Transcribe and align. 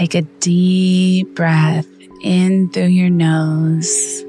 Take 0.00 0.14
a 0.14 0.22
deep 0.22 1.34
breath 1.34 1.86
in 2.22 2.70
through 2.70 2.84
your 2.86 3.10
nose. 3.10 4.24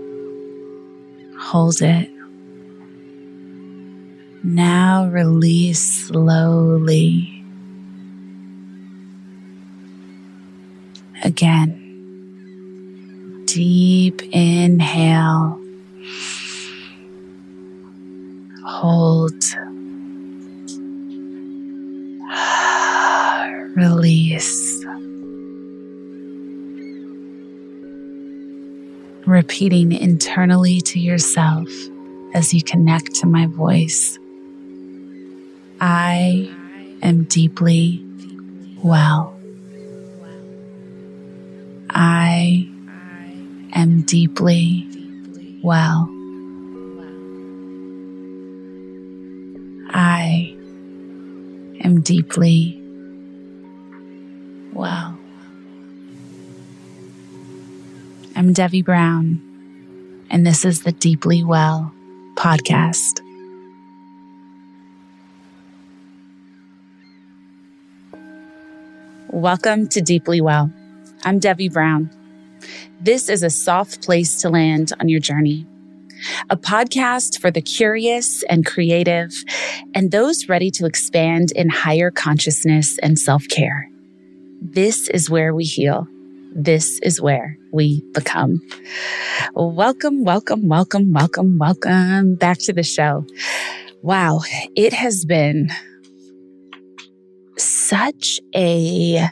Hold 1.39 1.81
it. 1.81 2.09
Now 4.43 5.05
release 5.05 6.07
slowly. 6.07 7.45
Again. 11.23 11.77
Deep 13.45 14.21
inhale. 14.33 15.57
Hold. 18.65 19.41
Release. 23.77 24.70
Repeating 29.31 29.91
internally 29.93 30.81
to 30.81 30.99
yourself 30.99 31.67
as 32.33 32.53
you 32.53 32.61
connect 32.61 33.15
to 33.15 33.25
my 33.25 33.47
voice. 33.47 34.19
I 35.79 36.53
am 37.01 37.23
deeply 37.23 38.05
well. 38.83 39.37
I 41.89 42.67
am 43.73 44.01
deeply 44.03 44.87
well. 45.63 46.07
I 49.93 50.55
am 51.83 52.01
deeply 52.01 52.81
well. 54.73 55.00
I'm 58.51 58.56
Devi 58.56 58.81
Brown, 58.81 60.28
and 60.29 60.45
this 60.45 60.66
is 60.66 60.84
the 60.84 60.91
Deeply 60.91 61.41
Well 61.41 61.94
podcast. 62.35 63.22
Welcome 69.29 69.88
to 69.88 70.01
Deeply 70.01 70.41
Well. 70.41 70.70
I'm 71.23 71.40
Devi 71.40 71.70
Brown. 71.70 72.09
This 72.99 73.29
is 73.29 73.41
a 73.41 73.49
soft 73.49 74.03
place 74.03 74.41
to 74.41 74.49
land 74.49 74.91
on 74.99 75.08
your 75.08 75.22
journey, 75.22 75.66
a 76.49 76.58
podcast 76.58 77.40
for 77.40 77.52
the 77.52 77.61
curious 77.61 78.43
and 78.49 78.66
creative, 78.66 79.31
and 79.96 80.11
those 80.11 80.49
ready 80.49 80.70
to 80.72 80.85
expand 80.85 81.53
in 81.55 81.70
higher 81.70 82.11
consciousness 82.11 82.97
and 82.97 83.17
self 83.17 83.47
care. 83.47 83.90
This 84.61 85.08
is 85.08 85.29
where 85.29 85.55
we 85.55 85.64
heal 85.64 86.05
this 86.51 86.99
is 87.03 87.21
where 87.21 87.57
we 87.71 88.03
become. 88.13 88.61
Welcome, 89.55 90.23
welcome, 90.23 90.67
welcome, 90.67 91.11
welcome, 91.11 91.57
welcome 91.57 92.35
back 92.35 92.59
to 92.59 92.73
the 92.73 92.83
show. 92.83 93.25
Wow, 94.01 94.41
it 94.75 94.93
has 94.93 95.25
been 95.25 95.69
such 97.57 98.39
a 98.55 99.29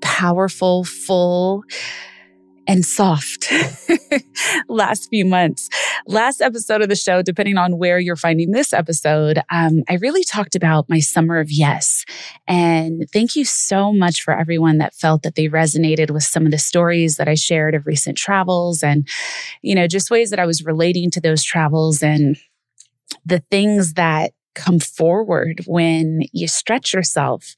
powerful, 0.00 0.84
full, 0.84 1.64
and 2.68 2.84
soft 2.84 3.50
last 4.68 5.08
few 5.08 5.24
months. 5.24 5.70
Last 6.06 6.42
episode 6.42 6.82
of 6.82 6.90
the 6.90 6.94
show, 6.94 7.22
depending 7.22 7.56
on 7.56 7.78
where 7.78 7.98
you're 7.98 8.14
finding 8.14 8.50
this 8.50 8.74
episode, 8.74 9.40
um, 9.50 9.82
I 9.88 9.94
really 9.94 10.22
talked 10.22 10.54
about 10.54 10.88
my 10.88 11.00
summer 11.00 11.38
of 11.38 11.50
yes. 11.50 12.04
And 12.46 13.06
thank 13.10 13.34
you 13.34 13.46
so 13.46 13.90
much 13.92 14.22
for 14.22 14.38
everyone 14.38 14.78
that 14.78 14.94
felt 14.94 15.22
that 15.22 15.34
they 15.34 15.48
resonated 15.48 16.10
with 16.10 16.24
some 16.24 16.44
of 16.44 16.52
the 16.52 16.58
stories 16.58 17.16
that 17.16 17.26
I 17.26 17.34
shared 17.34 17.74
of 17.74 17.86
recent 17.86 18.18
travels 18.18 18.82
and, 18.82 19.08
you 19.62 19.74
know, 19.74 19.86
just 19.86 20.10
ways 20.10 20.28
that 20.30 20.38
I 20.38 20.46
was 20.46 20.64
relating 20.64 21.10
to 21.12 21.20
those 21.20 21.42
travels 21.42 22.02
and 22.02 22.36
the 23.24 23.40
things 23.50 23.94
that 23.94 24.32
come 24.54 24.78
forward 24.78 25.62
when 25.66 26.20
you 26.32 26.48
stretch 26.48 26.92
yourself 26.92 27.54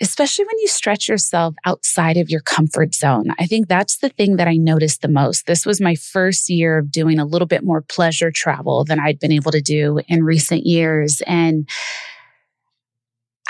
especially 0.00 0.44
when 0.44 0.58
you 0.58 0.68
stretch 0.68 1.08
yourself 1.08 1.54
outside 1.64 2.16
of 2.16 2.30
your 2.30 2.40
comfort 2.40 2.94
zone. 2.94 3.26
I 3.38 3.46
think 3.46 3.68
that's 3.68 3.98
the 3.98 4.08
thing 4.08 4.36
that 4.36 4.48
I 4.48 4.56
noticed 4.56 5.02
the 5.02 5.08
most. 5.08 5.46
This 5.46 5.66
was 5.66 5.80
my 5.80 5.94
first 5.94 6.48
year 6.48 6.78
of 6.78 6.90
doing 6.90 7.18
a 7.18 7.24
little 7.24 7.46
bit 7.46 7.64
more 7.64 7.82
pleasure 7.82 8.30
travel 8.30 8.84
than 8.84 8.98
I'd 8.98 9.18
been 9.18 9.32
able 9.32 9.52
to 9.52 9.60
do 9.60 10.00
in 10.08 10.24
recent 10.24 10.64
years. 10.66 11.20
And 11.26 11.68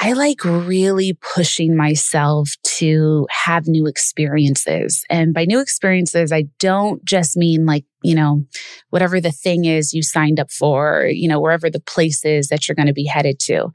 I 0.03 0.15
like 0.15 0.43
really 0.45 1.13
pushing 1.35 1.77
myself 1.77 2.49
to 2.79 3.27
have 3.45 3.67
new 3.67 3.87
experiences. 3.87 5.05
And 5.11 5.35
by 5.35 5.45
new 5.45 5.61
experiences, 5.61 6.33
I 6.33 6.45
don't 6.59 7.05
just 7.05 7.37
mean 7.37 7.67
like, 7.67 7.85
you 8.03 8.15
know, 8.15 8.47
whatever 8.89 9.21
the 9.21 9.31
thing 9.31 9.67
is 9.67 9.93
you 9.93 10.03
signed 10.03 10.41
up 10.41 10.51
for, 10.51 11.07
you 11.13 11.29
know, 11.29 11.39
wherever 11.39 11.69
the 11.69 11.81
place 11.81 12.25
is 12.25 12.49
that 12.49 12.67
you're 12.67 12.77
going 12.77 12.87
to 12.87 12.95
be 12.95 13.05
headed 13.05 13.39
to, 13.41 13.73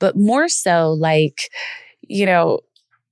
but 0.00 0.16
more 0.16 0.48
so 0.48 0.90
like, 0.92 1.48
you 2.10 2.26
know, 2.26 2.60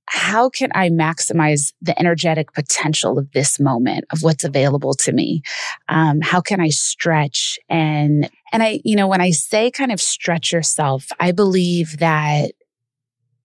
how 0.07 0.49
can 0.49 0.71
I 0.73 0.89
maximize 0.89 1.71
the 1.81 1.97
energetic 1.99 2.53
potential 2.53 3.17
of 3.17 3.31
this 3.31 3.59
moment 3.59 4.05
of 4.11 4.23
what's 4.23 4.43
available 4.43 4.93
to 4.95 5.11
me? 5.11 5.43
Um, 5.87 6.19
how 6.21 6.41
can 6.41 6.59
I 6.59 6.69
stretch 6.69 7.59
and 7.69 8.29
and 8.51 8.63
I, 8.63 8.81
you 8.83 8.95
know, 8.95 9.07
when 9.07 9.21
I 9.21 9.29
say 9.29 9.69
kind 9.69 9.91
of 9.91 10.01
stretch 10.01 10.51
yourself, 10.51 11.05
I 11.19 11.31
believe 11.31 11.99
that 11.99 12.51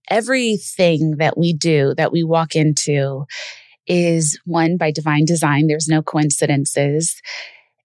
everything 0.08 1.16
that 1.18 1.36
we 1.36 1.52
do, 1.52 1.94
that 1.96 2.12
we 2.12 2.24
walk 2.24 2.56
into, 2.56 3.26
is 3.86 4.38
one 4.46 4.78
by 4.78 4.90
divine 4.90 5.26
design. 5.26 5.66
There's 5.66 5.88
no 5.88 6.02
coincidences. 6.02 7.20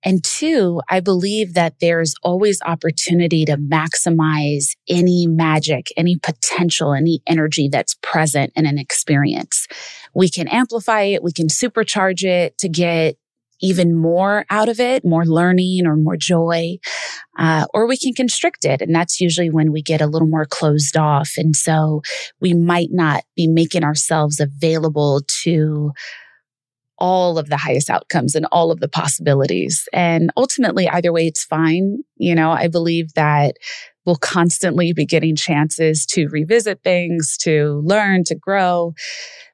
And 0.04 0.24
two, 0.24 0.82
I 0.90 1.00
believe 1.02 1.54
that 1.56 1.76
there's 1.82 2.14
always 2.24 2.62
opportunity 2.66 3.46
to 3.46 3.58
maximize 3.58 4.76
any 4.88 5.28
magic, 5.28 5.88
any 5.98 6.18
potential, 6.18 6.94
any 6.94 7.22
energy 7.28 7.68
that's 7.68 7.96
present 8.02 8.54
in 8.56 8.66
an 8.66 8.78
experience. 8.78 9.68
We 10.14 10.30
can 10.30 10.48
amplify 10.48 11.02
it. 11.02 11.24
We 11.24 11.34
can 11.34 11.48
supercharge 11.48 12.24
it 12.24 12.58
to 12.60 12.70
get 12.70 13.18
even 13.62 13.94
more 13.96 14.46
out 14.50 14.70
of 14.70 14.80
it, 14.80 15.04
more 15.04 15.26
learning 15.26 15.86
or 15.86 15.98
more 15.98 16.16
joy, 16.16 16.78
uh, 17.38 17.66
or 17.74 17.88
we 17.88 17.98
can 17.98 18.14
constrict 18.14 18.66
it. 18.66 18.82
And 18.82 18.96
that's 18.96 19.20
usually 19.20 19.50
when 19.50 19.72
we 19.72 19.82
get 19.82 20.02
a 20.02 20.08
little 20.08 20.28
more 20.28 20.46
closed 20.46 20.96
off. 20.96 21.32
And 21.38 21.56
so 21.56 22.02
we 22.40 22.54
might 22.54 22.90
not 22.92 23.24
be 23.36 23.48
making 23.48 23.84
ourselves 23.84 24.40
available 24.40 25.22
to 25.44 25.92
all 27.00 27.38
of 27.38 27.50
the 27.50 27.58
highest 27.58 27.90
outcomes 27.90 28.36
and 28.36 28.46
all 28.52 28.72
of 28.72 28.80
the 28.80 28.90
possibilities. 28.90 29.88
And 29.94 30.30
ultimately, 30.38 30.88
either 30.88 31.12
way, 31.12 31.28
it's 31.28 31.44
fine. 31.44 32.00
You 32.18 32.36
know, 32.36 32.52
I 32.52 32.68
believe 32.68 33.14
that 33.14 33.56
we'll 34.06 34.16
constantly 34.16 34.94
be 34.94 35.06
getting 35.06 35.36
chances 35.36 36.06
to 36.08 36.28
revisit 36.28 36.84
things, 36.84 37.38
to 37.38 37.82
learn, 37.86 38.24
to 38.26 38.36
grow. 38.36 38.94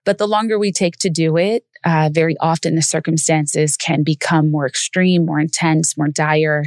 But 0.05 0.17
the 0.17 0.27
longer 0.27 0.59
we 0.59 0.71
take 0.71 0.97
to 0.97 1.09
do 1.09 1.37
it, 1.37 1.63
uh, 1.83 2.09
very 2.11 2.35
often 2.39 2.75
the 2.75 2.81
circumstances 2.81 3.77
can 3.77 4.03
become 4.03 4.49
more 4.49 4.65
extreme, 4.65 5.25
more 5.25 5.39
intense, 5.39 5.97
more 5.97 6.07
dire. 6.07 6.65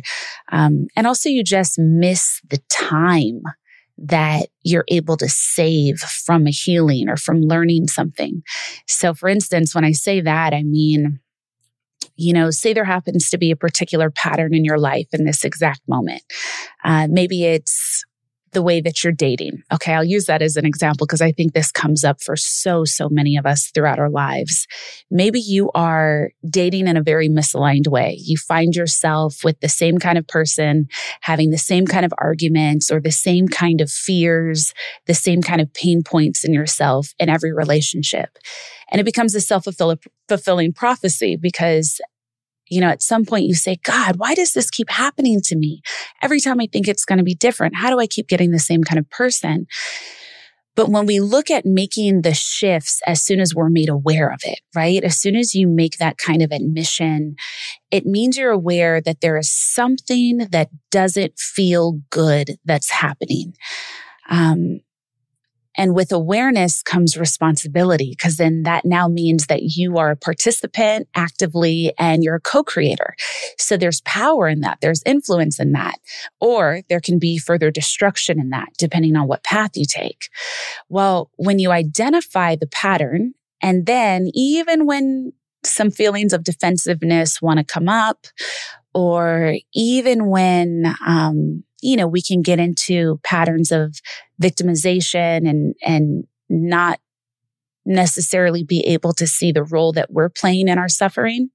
Um, 0.52 0.86
and 0.96 1.06
also, 1.06 1.28
you 1.28 1.42
just 1.42 1.78
miss 1.78 2.40
the 2.48 2.60
time 2.69 3.42
that 3.98 4.48
you're 4.62 4.84
able 4.88 5.16
to 5.16 5.28
save 5.28 5.98
from 5.98 6.46
a 6.46 6.50
healing 6.50 7.08
or 7.08 7.16
from 7.16 7.40
learning 7.40 7.88
something. 7.88 8.42
So, 8.86 9.12
for 9.12 9.28
instance, 9.28 9.74
when 9.74 9.84
I 9.84 9.92
say 9.92 10.20
that, 10.20 10.54
I 10.54 10.62
mean, 10.62 11.20
you 12.16 12.32
know, 12.32 12.50
say 12.50 12.72
there 12.72 12.84
happens 12.84 13.30
to 13.30 13.38
be 13.38 13.50
a 13.50 13.56
particular 13.56 14.10
pattern 14.10 14.54
in 14.54 14.64
your 14.64 14.78
life 14.78 15.08
in 15.12 15.24
this 15.24 15.44
exact 15.44 15.80
moment. 15.88 16.22
Uh, 16.84 17.06
maybe 17.08 17.44
it's 17.44 18.04
the 18.52 18.62
way 18.62 18.80
that 18.80 19.02
you're 19.02 19.12
dating. 19.12 19.62
Okay, 19.72 19.92
I'll 19.94 20.04
use 20.04 20.26
that 20.26 20.42
as 20.42 20.56
an 20.56 20.66
example 20.66 21.06
because 21.06 21.20
I 21.20 21.32
think 21.32 21.52
this 21.52 21.70
comes 21.70 22.04
up 22.04 22.22
for 22.22 22.36
so, 22.36 22.84
so 22.84 23.08
many 23.08 23.36
of 23.36 23.46
us 23.46 23.70
throughout 23.74 23.98
our 23.98 24.10
lives. 24.10 24.66
Maybe 25.10 25.40
you 25.40 25.70
are 25.74 26.30
dating 26.48 26.86
in 26.86 26.96
a 26.96 27.02
very 27.02 27.28
misaligned 27.28 27.88
way. 27.88 28.18
You 28.20 28.36
find 28.36 28.74
yourself 28.74 29.44
with 29.44 29.60
the 29.60 29.68
same 29.68 29.98
kind 29.98 30.18
of 30.18 30.26
person, 30.26 30.86
having 31.20 31.50
the 31.50 31.58
same 31.58 31.86
kind 31.86 32.04
of 32.04 32.12
arguments 32.18 32.90
or 32.90 33.00
the 33.00 33.12
same 33.12 33.48
kind 33.48 33.80
of 33.80 33.90
fears, 33.90 34.72
the 35.06 35.14
same 35.14 35.42
kind 35.42 35.60
of 35.60 35.72
pain 35.74 36.02
points 36.02 36.44
in 36.44 36.52
yourself 36.52 37.12
in 37.18 37.28
every 37.28 37.52
relationship. 37.52 38.38
And 38.90 39.00
it 39.00 39.04
becomes 39.04 39.34
a 39.34 39.40
self 39.40 39.66
fulfilling 40.28 40.72
prophecy 40.72 41.36
because 41.36 42.00
you 42.70 42.81
know, 42.81 42.88
at 42.88 43.03
some 43.03 43.25
point 43.25 43.47
you 43.47 43.55
say, 43.55 43.76
God, 43.82 44.17
why 44.17 44.35
does 44.35 44.53
this 44.53 44.70
keep 44.70 44.91
happening 44.91 45.41
to 45.44 45.56
me? 45.56 45.82
Every 46.23 46.41
time 46.41 46.61
I 46.61 46.69
think 46.73 46.88
it's 46.88 47.05
going 47.05 47.19
to 47.19 47.25
be 47.25 47.35
different, 47.35 47.76
how 47.76 47.91
do 47.91 47.99
I 47.99 48.06
keep 48.06 48.29
getting 48.29 48.50
the 48.50 48.59
same 48.59 48.85
kind 48.85 48.99
of 48.99 49.09
person? 49.11 49.67
But 50.79 50.91
when 50.91 51.06
we 51.06 51.19
look 51.19 51.50
at 51.50 51.67
making 51.67 52.23
the 52.23 52.35
shifts 52.35 53.00
as 53.05 53.20
soon 53.20 53.41
as 53.41 53.53
we're 53.53 53.69
made 53.69 53.88
aware 53.88 54.31
of 54.31 54.38
it, 54.44 54.61
right? 54.76 55.03
As 55.03 55.20
soon 55.20 55.35
as 55.35 55.53
you 55.53 55.67
make 55.67 55.99
that 55.99 56.19
kind 56.19 56.41
of 56.41 56.53
admission, 56.53 57.35
it 57.91 58.06
means 58.06 58.38
you're 58.38 58.53
aware 58.53 59.00
that 59.00 59.20
there 59.20 59.37
is 59.37 59.50
something 59.50 60.47
that 60.53 60.69
doesn't 60.93 61.37
feel 61.37 62.00
good 62.11 62.59
that's 62.65 62.93
happening. 62.93 63.55
Um, 64.31 64.79
and 65.78 65.94
with 65.94 66.10
awareness 66.10 66.82
comes 66.82 67.16
responsibility 67.16 68.10
because 68.10 68.36
then 68.36 68.64
that 68.64 68.84
now 68.84 69.06
means 69.06 69.46
that 69.46 69.62
you 69.62 69.96
are 69.96 70.10
a 70.10 70.16
participant 70.16 71.08
actively 71.14 71.92
and 71.98 72.25
you're 72.25 72.34
a 72.34 72.40
co-creator. 72.40 73.14
So 73.58 73.76
there's 73.76 74.00
power 74.02 74.48
in 74.48 74.60
that. 74.60 74.78
There's 74.82 75.02
influence 75.06 75.60
in 75.60 75.72
that. 75.72 75.94
Or 76.40 76.82
there 76.88 77.00
can 77.00 77.20
be 77.20 77.38
further 77.38 77.70
destruction 77.70 78.40
in 78.40 78.50
that 78.50 78.69
depending 78.76 79.16
on 79.16 79.28
what 79.28 79.44
path 79.44 79.70
you 79.76 79.86
take. 79.88 80.28
Well, 80.88 81.30
when 81.36 81.60
you 81.60 81.70
identify 81.70 82.56
the 82.56 82.66
pattern 82.66 83.34
and 83.62 83.86
then 83.86 84.28
even 84.34 84.84
when 84.84 85.32
some 85.64 85.90
feelings 85.90 86.32
of 86.32 86.44
defensiveness 86.44 87.40
want 87.40 87.58
to 87.58 87.64
come 87.64 87.88
up 87.88 88.26
or 88.94 89.54
even 89.74 90.26
when 90.26 90.92
um, 91.06 91.62
you 91.80 91.96
know, 91.96 92.06
we 92.06 92.22
can 92.22 92.42
get 92.42 92.58
into 92.58 93.20
patterns 93.25 93.70
of 93.70 94.00
victimization 94.40 95.48
and, 95.48 95.75
and 95.82 96.25
not 96.48 97.00
necessarily 97.84 98.62
be 98.62 98.80
able 98.80 99.12
to 99.14 99.26
see 99.26 99.50
the 99.50 99.64
role 99.64 99.93
that 99.93 100.10
we're 100.10 100.29
playing 100.29 100.69
in 100.69 100.79
our 100.79 100.88
suffering. 100.88 101.50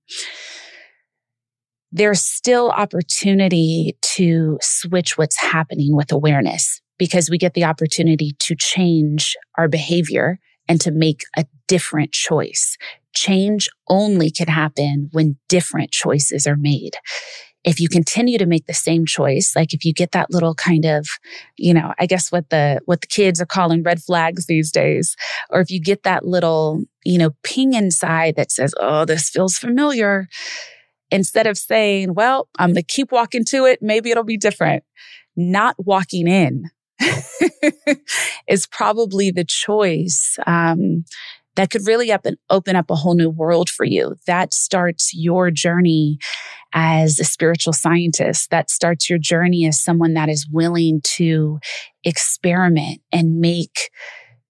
There's 1.92 2.22
still 2.22 2.72
opportunity 2.72 3.96
to 4.02 4.58
switch 4.62 5.18
what's 5.18 5.40
happening 5.40 5.96
with 5.96 6.12
awareness 6.12 6.82
because 6.98 7.30
we 7.30 7.38
get 7.38 7.54
the 7.54 7.66
opportunity 7.66 8.36
to 8.40 8.56
change 8.56 9.36
our 9.58 9.68
behavior 9.68 10.40
and 10.68 10.82
to 10.82 10.92
make 10.92 11.22
a 11.38 11.46
different 11.68 12.12
choice. 12.12 12.78
Change 13.14 13.70
only 13.88 14.32
can 14.32 14.48
happen 14.48 15.10
when 15.12 15.38
different 15.50 15.92
choices 15.92 16.48
are 16.48 16.58
made 16.58 16.94
if 17.64 17.80
you 17.80 17.88
continue 17.88 18.38
to 18.38 18.46
make 18.46 18.66
the 18.66 18.74
same 18.74 19.06
choice, 19.06 19.56
like 19.56 19.74
if 19.74 19.86
you 19.86 19.94
get 19.94 20.12
that 20.12 20.32
little 20.32 20.54
kind 20.54 20.86
of, 20.86 21.08
you 21.58 21.74
know, 21.74 21.94
I 22.00 22.06
guess 22.06 22.32
what 22.32 22.50
the, 22.50 22.82
what 22.86 23.02
the 23.02 23.08
kids 23.08 23.40
are 23.42 23.46
calling 23.46 23.84
red 23.84 24.02
flags 24.02 24.48
these 24.48 24.72
days, 24.72 25.16
or 25.50 25.62
if 25.62 25.72
you 25.72 25.80
get 25.80 26.04
that 26.04 26.26
little, 26.26 26.84
you 27.06 27.18
know, 27.18 27.32
ping 27.44 27.74
inside 27.74 28.36
that 28.36 28.52
says, 28.52 28.74
Oh, 28.80 29.06
this 29.06 29.30
feels 29.30 29.58
familiar. 29.58 30.28
Instead 31.10 31.48
of 31.48 31.58
saying, 31.58 32.16
well, 32.16 32.50
I'm 32.58 32.70
going 32.70 32.76
to 32.76 32.84
keep 32.84 33.12
walking 33.12 33.46
to 33.46 33.66
it. 33.66 33.80
Maybe 33.82 34.10
it'll 34.10 34.24
be 34.24 34.38
different. 34.38 34.84
Not 35.36 35.76
walking 35.78 36.28
in 36.28 36.72
is 38.48 38.66
probably 38.68 39.30
the 39.30 39.46
choice. 39.46 40.38
Um, 40.48 41.06
that 41.56 41.70
could 41.70 41.86
really 41.86 42.12
up 42.12 42.26
and 42.26 42.38
open 42.50 42.76
up 42.76 42.90
a 42.90 42.96
whole 42.96 43.14
new 43.14 43.30
world 43.30 43.70
for 43.70 43.86
you. 43.86 44.16
That 44.26 44.54
starts 44.54 45.12
your 45.14 45.52
journey 45.52 46.18
as 46.74 47.20
a 47.20 47.24
spiritual 47.24 47.74
scientist. 47.74 48.50
That 48.50 48.70
starts 48.70 49.10
your 49.10 49.20
journey 49.20 49.66
as 49.66 49.82
someone 49.82 50.14
that 50.14 50.30
is 50.30 50.48
willing 50.52 51.02
to 51.16 51.60
experiment 52.04 53.02
and 53.12 53.40
make 53.40 53.92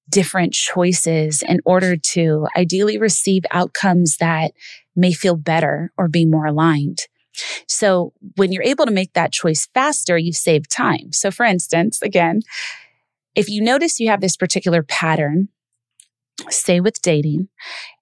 different 0.10 0.54
choices 0.54 1.44
in 1.48 1.60
order 1.66 1.96
to 1.98 2.48
ideally 2.56 2.98
receive 2.98 3.44
outcomes 3.52 4.18
that 4.18 4.52
may 4.96 5.12
feel 5.12 5.36
better 5.36 5.92
or 5.98 6.08
be 6.08 6.26
more 6.26 6.46
aligned. 6.46 7.00
So 7.68 8.14
when 8.36 8.52
you're 8.52 8.64
able 8.64 8.86
to 8.86 8.92
make 8.92 9.14
that 9.14 9.32
choice 9.32 9.68
faster, 9.74 10.18
you 10.18 10.34
save 10.34 10.70
time. 10.70 11.12
So 11.12 11.32
for 11.32 11.46
instance, 11.46 12.02
again, 12.02 12.42
if 13.36 13.50
you 13.50 13.62
notice 13.62 14.00
you 14.00 14.10
have 14.10 14.22
this 14.22 14.38
particular 14.38 14.84
pattern 14.84 15.50
say 16.50 16.80
with 16.80 17.02
dating 17.02 17.48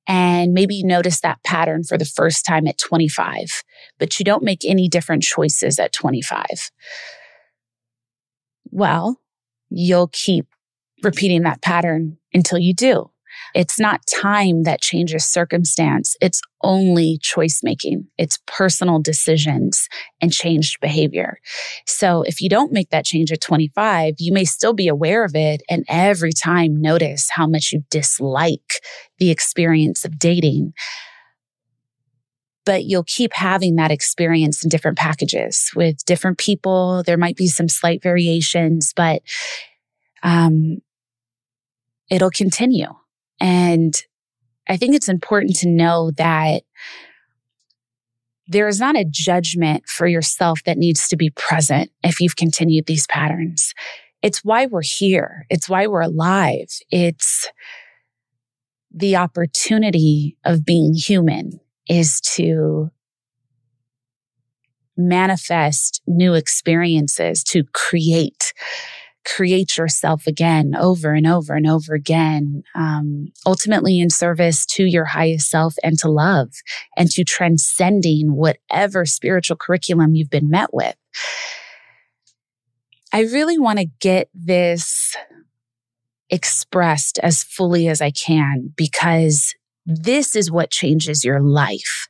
And 0.07 0.53
maybe 0.53 0.75
you 0.75 0.85
notice 0.85 1.21
that 1.21 1.43
pattern 1.43 1.83
for 1.83 1.97
the 1.97 2.05
first 2.05 2.45
time 2.45 2.67
at 2.67 2.77
25, 2.77 3.63
but 3.99 4.19
you 4.19 4.25
don't 4.25 4.43
make 4.43 4.65
any 4.65 4.89
different 4.89 5.23
choices 5.23 5.79
at 5.79 5.93
25. 5.93 6.71
Well, 8.71 9.19
you'll 9.69 10.09
keep 10.11 10.47
repeating 11.03 11.43
that 11.43 11.61
pattern 11.61 12.17
until 12.33 12.57
you 12.57 12.73
do. 12.73 13.11
It's 13.53 13.79
not 13.79 14.01
time 14.07 14.63
that 14.63 14.81
changes 14.81 15.25
circumstance. 15.25 16.15
It's 16.21 16.41
only 16.63 17.17
choice 17.21 17.61
making. 17.63 18.07
It's 18.17 18.39
personal 18.47 18.99
decisions 18.99 19.87
and 20.21 20.31
changed 20.31 20.79
behavior. 20.79 21.39
So 21.85 22.23
if 22.23 22.41
you 22.41 22.49
don't 22.49 22.71
make 22.71 22.89
that 22.89 23.05
change 23.05 23.31
at 23.31 23.41
25, 23.41 24.15
you 24.19 24.31
may 24.31 24.45
still 24.45 24.73
be 24.73 24.87
aware 24.87 25.23
of 25.23 25.35
it 25.35 25.61
and 25.69 25.83
every 25.87 26.33
time 26.33 26.81
notice 26.81 27.29
how 27.31 27.47
much 27.47 27.71
you 27.71 27.83
dislike 27.89 28.81
the 29.17 29.31
experience 29.31 30.05
of 30.05 30.19
dating. 30.19 30.73
But 32.63 32.85
you'll 32.85 33.03
keep 33.05 33.33
having 33.33 33.75
that 33.77 33.91
experience 33.91 34.63
in 34.63 34.69
different 34.69 34.97
packages 34.97 35.71
with 35.75 36.05
different 36.05 36.37
people. 36.37 37.01
There 37.03 37.17
might 37.17 37.35
be 37.35 37.47
some 37.47 37.67
slight 37.67 38.03
variations, 38.03 38.93
but 38.95 39.23
um, 40.21 40.77
it'll 42.09 42.29
continue. 42.29 42.93
And 43.41 43.93
I 44.69 44.77
think 44.77 44.95
it's 44.95 45.09
important 45.09 45.57
to 45.57 45.67
know 45.67 46.11
that 46.11 46.63
there 48.47 48.67
is 48.67 48.79
not 48.79 48.95
a 48.95 49.05
judgment 49.05 49.87
for 49.87 50.07
yourself 50.07 50.63
that 50.65 50.77
needs 50.77 51.07
to 51.07 51.17
be 51.17 51.31
present 51.31 51.89
if 52.03 52.21
you've 52.21 52.35
continued 52.35 52.85
these 52.85 53.07
patterns. 53.07 53.73
It's 54.21 54.43
why 54.43 54.67
we're 54.67 54.83
here. 54.83 55.45
It's 55.49 55.67
why 55.67 55.87
we're 55.87 56.01
alive. 56.01 56.67
It's 56.91 57.49
the 58.93 59.15
opportunity 59.15 60.37
of 60.45 60.65
being 60.65 60.93
human 60.93 61.59
is 61.89 62.21
to 62.35 62.91
manifest 64.97 66.01
new 66.05 66.33
experiences, 66.33 67.43
to 67.45 67.63
create 67.73 68.53
create 69.25 69.77
yourself 69.77 70.27
again 70.27 70.75
over 70.75 71.13
and 71.13 71.27
over 71.27 71.53
and 71.53 71.67
over 71.67 71.93
again, 71.93 72.63
um, 72.75 73.27
ultimately 73.45 73.99
in 73.99 74.09
service 74.09 74.65
to 74.65 74.85
your 74.85 75.05
highest 75.05 75.49
self 75.49 75.75
and 75.83 75.97
to 75.99 76.09
love 76.09 76.49
and 76.97 77.09
to 77.11 77.23
transcending 77.23 78.35
whatever 78.35 79.05
spiritual 79.05 79.57
curriculum 79.57 80.15
you've 80.15 80.29
been 80.29 80.49
met 80.49 80.73
with. 80.73 80.95
I 83.13 83.21
really 83.21 83.59
want 83.59 83.79
to 83.79 83.85
get 83.99 84.29
this 84.33 85.15
expressed 86.29 87.19
as 87.19 87.43
fully 87.43 87.87
as 87.89 88.01
I 88.01 88.09
can 88.09 88.73
because 88.75 89.53
this 89.85 90.35
is 90.35 90.51
what 90.51 90.71
changes 90.71 91.23
your 91.25 91.41
life 91.41 92.07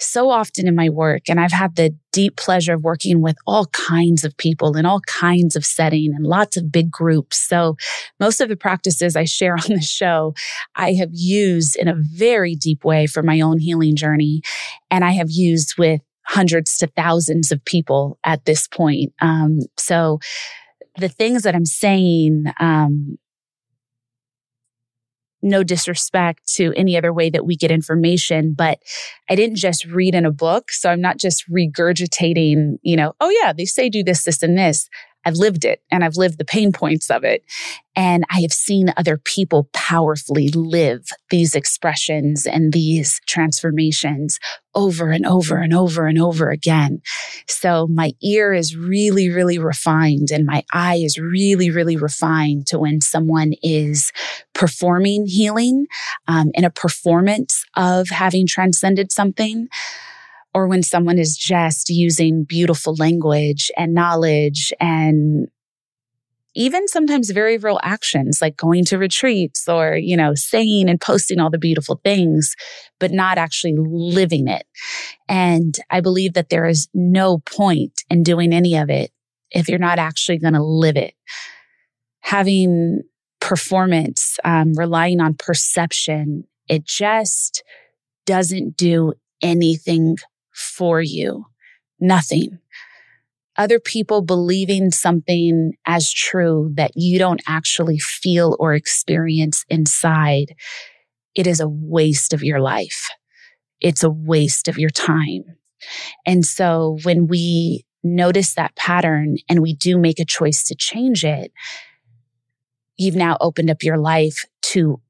so 0.00 0.30
often 0.30 0.68
in 0.68 0.74
my 0.74 0.88
work, 0.88 1.22
and 1.28 1.40
I've 1.40 1.52
had 1.52 1.76
the 1.76 1.94
deep 2.12 2.36
pleasure 2.36 2.74
of 2.74 2.84
working 2.84 3.20
with 3.20 3.36
all 3.46 3.66
kinds 3.66 4.24
of 4.24 4.36
people 4.36 4.76
in 4.76 4.86
all 4.86 5.00
kinds 5.00 5.56
of 5.56 5.64
setting 5.64 6.14
and 6.14 6.26
lots 6.26 6.56
of 6.56 6.70
big 6.70 6.90
groups. 6.90 7.38
So 7.38 7.76
most 8.20 8.40
of 8.40 8.48
the 8.48 8.56
practices 8.56 9.16
I 9.16 9.24
share 9.24 9.54
on 9.68 9.74
the 9.74 9.80
show, 9.80 10.34
I 10.76 10.92
have 10.94 11.10
used 11.12 11.76
in 11.76 11.88
a 11.88 11.96
very 11.96 12.54
deep 12.54 12.84
way 12.84 13.06
for 13.06 13.22
my 13.22 13.40
own 13.40 13.58
healing 13.58 13.96
journey. 13.96 14.42
And 14.90 15.04
I 15.04 15.10
have 15.12 15.30
used 15.30 15.76
with 15.78 16.00
hundreds 16.26 16.78
to 16.78 16.86
thousands 16.88 17.50
of 17.50 17.64
people 17.64 18.18
at 18.24 18.44
this 18.44 18.68
point. 18.68 19.12
Um, 19.20 19.60
so 19.76 20.20
the 20.98 21.08
things 21.08 21.42
that 21.42 21.54
I'm 21.54 21.64
saying, 21.64 22.44
um, 22.60 23.18
no 25.42 25.62
disrespect 25.62 26.46
to 26.54 26.72
any 26.76 26.96
other 26.96 27.12
way 27.12 27.30
that 27.30 27.46
we 27.46 27.56
get 27.56 27.70
information, 27.70 28.54
but 28.56 28.78
I 29.28 29.34
didn't 29.34 29.56
just 29.56 29.84
read 29.84 30.14
in 30.14 30.26
a 30.26 30.32
book. 30.32 30.72
So 30.72 30.90
I'm 30.90 31.00
not 31.00 31.18
just 31.18 31.48
regurgitating, 31.50 32.78
you 32.82 32.96
know, 32.96 33.14
oh 33.20 33.30
yeah, 33.42 33.52
they 33.52 33.64
say 33.64 33.88
do 33.88 34.02
this, 34.02 34.24
this, 34.24 34.42
and 34.42 34.58
this. 34.58 34.88
I've 35.28 35.36
lived 35.36 35.66
it 35.66 35.82
and 35.90 36.02
I've 36.02 36.16
lived 36.16 36.38
the 36.38 36.44
pain 36.44 36.72
points 36.72 37.10
of 37.10 37.22
it. 37.22 37.44
And 37.94 38.24
I 38.30 38.40
have 38.40 38.52
seen 38.52 38.94
other 38.96 39.18
people 39.18 39.68
powerfully 39.74 40.48
live 40.48 41.04
these 41.28 41.54
expressions 41.54 42.46
and 42.46 42.72
these 42.72 43.20
transformations 43.26 44.38
over 44.74 45.10
and 45.10 45.26
over 45.26 45.58
and 45.58 45.74
over 45.74 46.06
and 46.06 46.18
over 46.18 46.48
again. 46.48 47.02
So 47.46 47.86
my 47.88 48.12
ear 48.22 48.54
is 48.54 48.74
really, 48.74 49.28
really 49.28 49.58
refined 49.58 50.30
and 50.30 50.46
my 50.46 50.64
eye 50.72 50.96
is 51.04 51.18
really, 51.18 51.70
really 51.70 51.96
refined 51.96 52.66
to 52.68 52.78
when 52.78 53.02
someone 53.02 53.52
is 53.62 54.12
performing 54.54 55.26
healing 55.26 55.86
um, 56.26 56.52
in 56.54 56.64
a 56.64 56.70
performance 56.70 57.64
of 57.76 58.08
having 58.08 58.46
transcended 58.46 59.12
something 59.12 59.68
or 60.58 60.66
when 60.66 60.82
someone 60.82 61.18
is 61.18 61.36
just 61.36 61.88
using 61.88 62.42
beautiful 62.42 62.96
language 62.96 63.70
and 63.76 63.94
knowledge 63.94 64.72
and 64.80 65.46
even 66.56 66.88
sometimes 66.88 67.30
very 67.30 67.58
real 67.58 67.78
actions 67.84 68.42
like 68.42 68.56
going 68.56 68.84
to 68.84 68.98
retreats 68.98 69.68
or, 69.68 69.94
you 69.96 70.16
know, 70.16 70.34
saying 70.34 70.88
and 70.88 71.00
posting 71.00 71.38
all 71.38 71.50
the 71.50 71.58
beautiful 71.58 72.00
things, 72.02 72.56
but 72.98 73.12
not 73.12 73.38
actually 73.38 73.76
living 73.78 74.48
it. 74.48 74.66
And 75.28 75.78
I 75.90 76.00
believe 76.00 76.34
that 76.34 76.48
there 76.48 76.66
is 76.66 76.88
no 76.92 77.38
point 77.38 78.02
in 78.10 78.24
doing 78.24 78.52
any 78.52 78.76
of 78.76 78.90
it 78.90 79.12
if 79.52 79.68
you're 79.68 79.78
not 79.78 80.00
actually 80.00 80.38
going 80.38 80.54
to 80.54 80.62
live 80.62 80.96
it. 80.96 81.14
Having 82.20 83.02
performance, 83.40 84.38
um, 84.44 84.72
relying 84.76 85.20
on 85.20 85.34
perception, 85.34 86.42
it 86.66 86.84
just 86.84 87.62
doesn't 88.26 88.76
do 88.76 89.12
anything 89.42 90.16
for 90.58 91.00
you. 91.00 91.46
Nothing. 92.00 92.58
Other 93.56 93.80
people 93.80 94.22
believing 94.22 94.90
something 94.90 95.72
as 95.84 96.12
true 96.12 96.70
that 96.74 96.92
you 96.94 97.18
don't 97.18 97.42
actually 97.48 97.98
feel 97.98 98.56
or 98.60 98.74
experience 98.74 99.64
inside. 99.68 100.54
It 101.34 101.46
is 101.46 101.58
a 101.60 101.68
waste 101.68 102.32
of 102.32 102.44
your 102.44 102.60
life. 102.60 103.08
It's 103.80 104.04
a 104.04 104.10
waste 104.10 104.68
of 104.68 104.78
your 104.78 104.90
time. 104.90 105.44
And 106.24 106.44
so 106.44 106.98
when 107.02 107.26
we 107.26 107.84
notice 108.04 108.54
that 108.54 108.76
pattern 108.76 109.36
and 109.48 109.60
we 109.60 109.74
do 109.74 109.98
make 109.98 110.20
a 110.20 110.24
choice 110.24 110.62
to 110.64 110.74
change 110.74 111.24
it, 111.24 111.52
you've 112.96 113.16
now 113.16 113.36
opened 113.40 113.70
up 113.70 113.82
your 113.82 113.98
life 113.98 114.44
to 114.62 115.00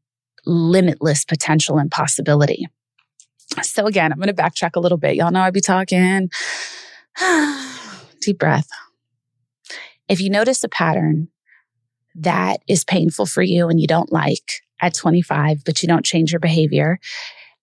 limitless 0.47 1.25
potential 1.25 1.79
and 1.79 1.91
possibility. 1.91 2.67
So 3.63 3.87
again, 3.87 4.13
I'm 4.13 4.19
going 4.19 4.35
to 4.35 4.43
backtrack 4.43 4.77
a 4.77 4.81
little 4.81 4.99
bit. 4.99 5.17
Y'all 5.17 5.31
know 5.31 5.41
I'd 5.41 5.55
be 5.55 5.61
talking. 5.61 6.31
Deep 8.21 8.39
breath. 8.39 8.69
If 10.09 10.21
you 10.21 10.31
notice 10.31 10.63
a 10.65 10.69
pattern 10.69 11.29
that 12.15 12.61
is 12.69 12.85
painful 12.85 13.27
for 13.27 13.43
you 13.43 13.69
and 13.69 13.81
you 13.81 13.87
don't 13.87 14.13
like 14.13 14.63
at 14.81 14.95
25, 14.95 15.65
but 15.65 15.83
you 15.83 15.89
don't 15.89 16.05
change 16.05 16.33
your 16.33 16.41
behavior 16.41 16.99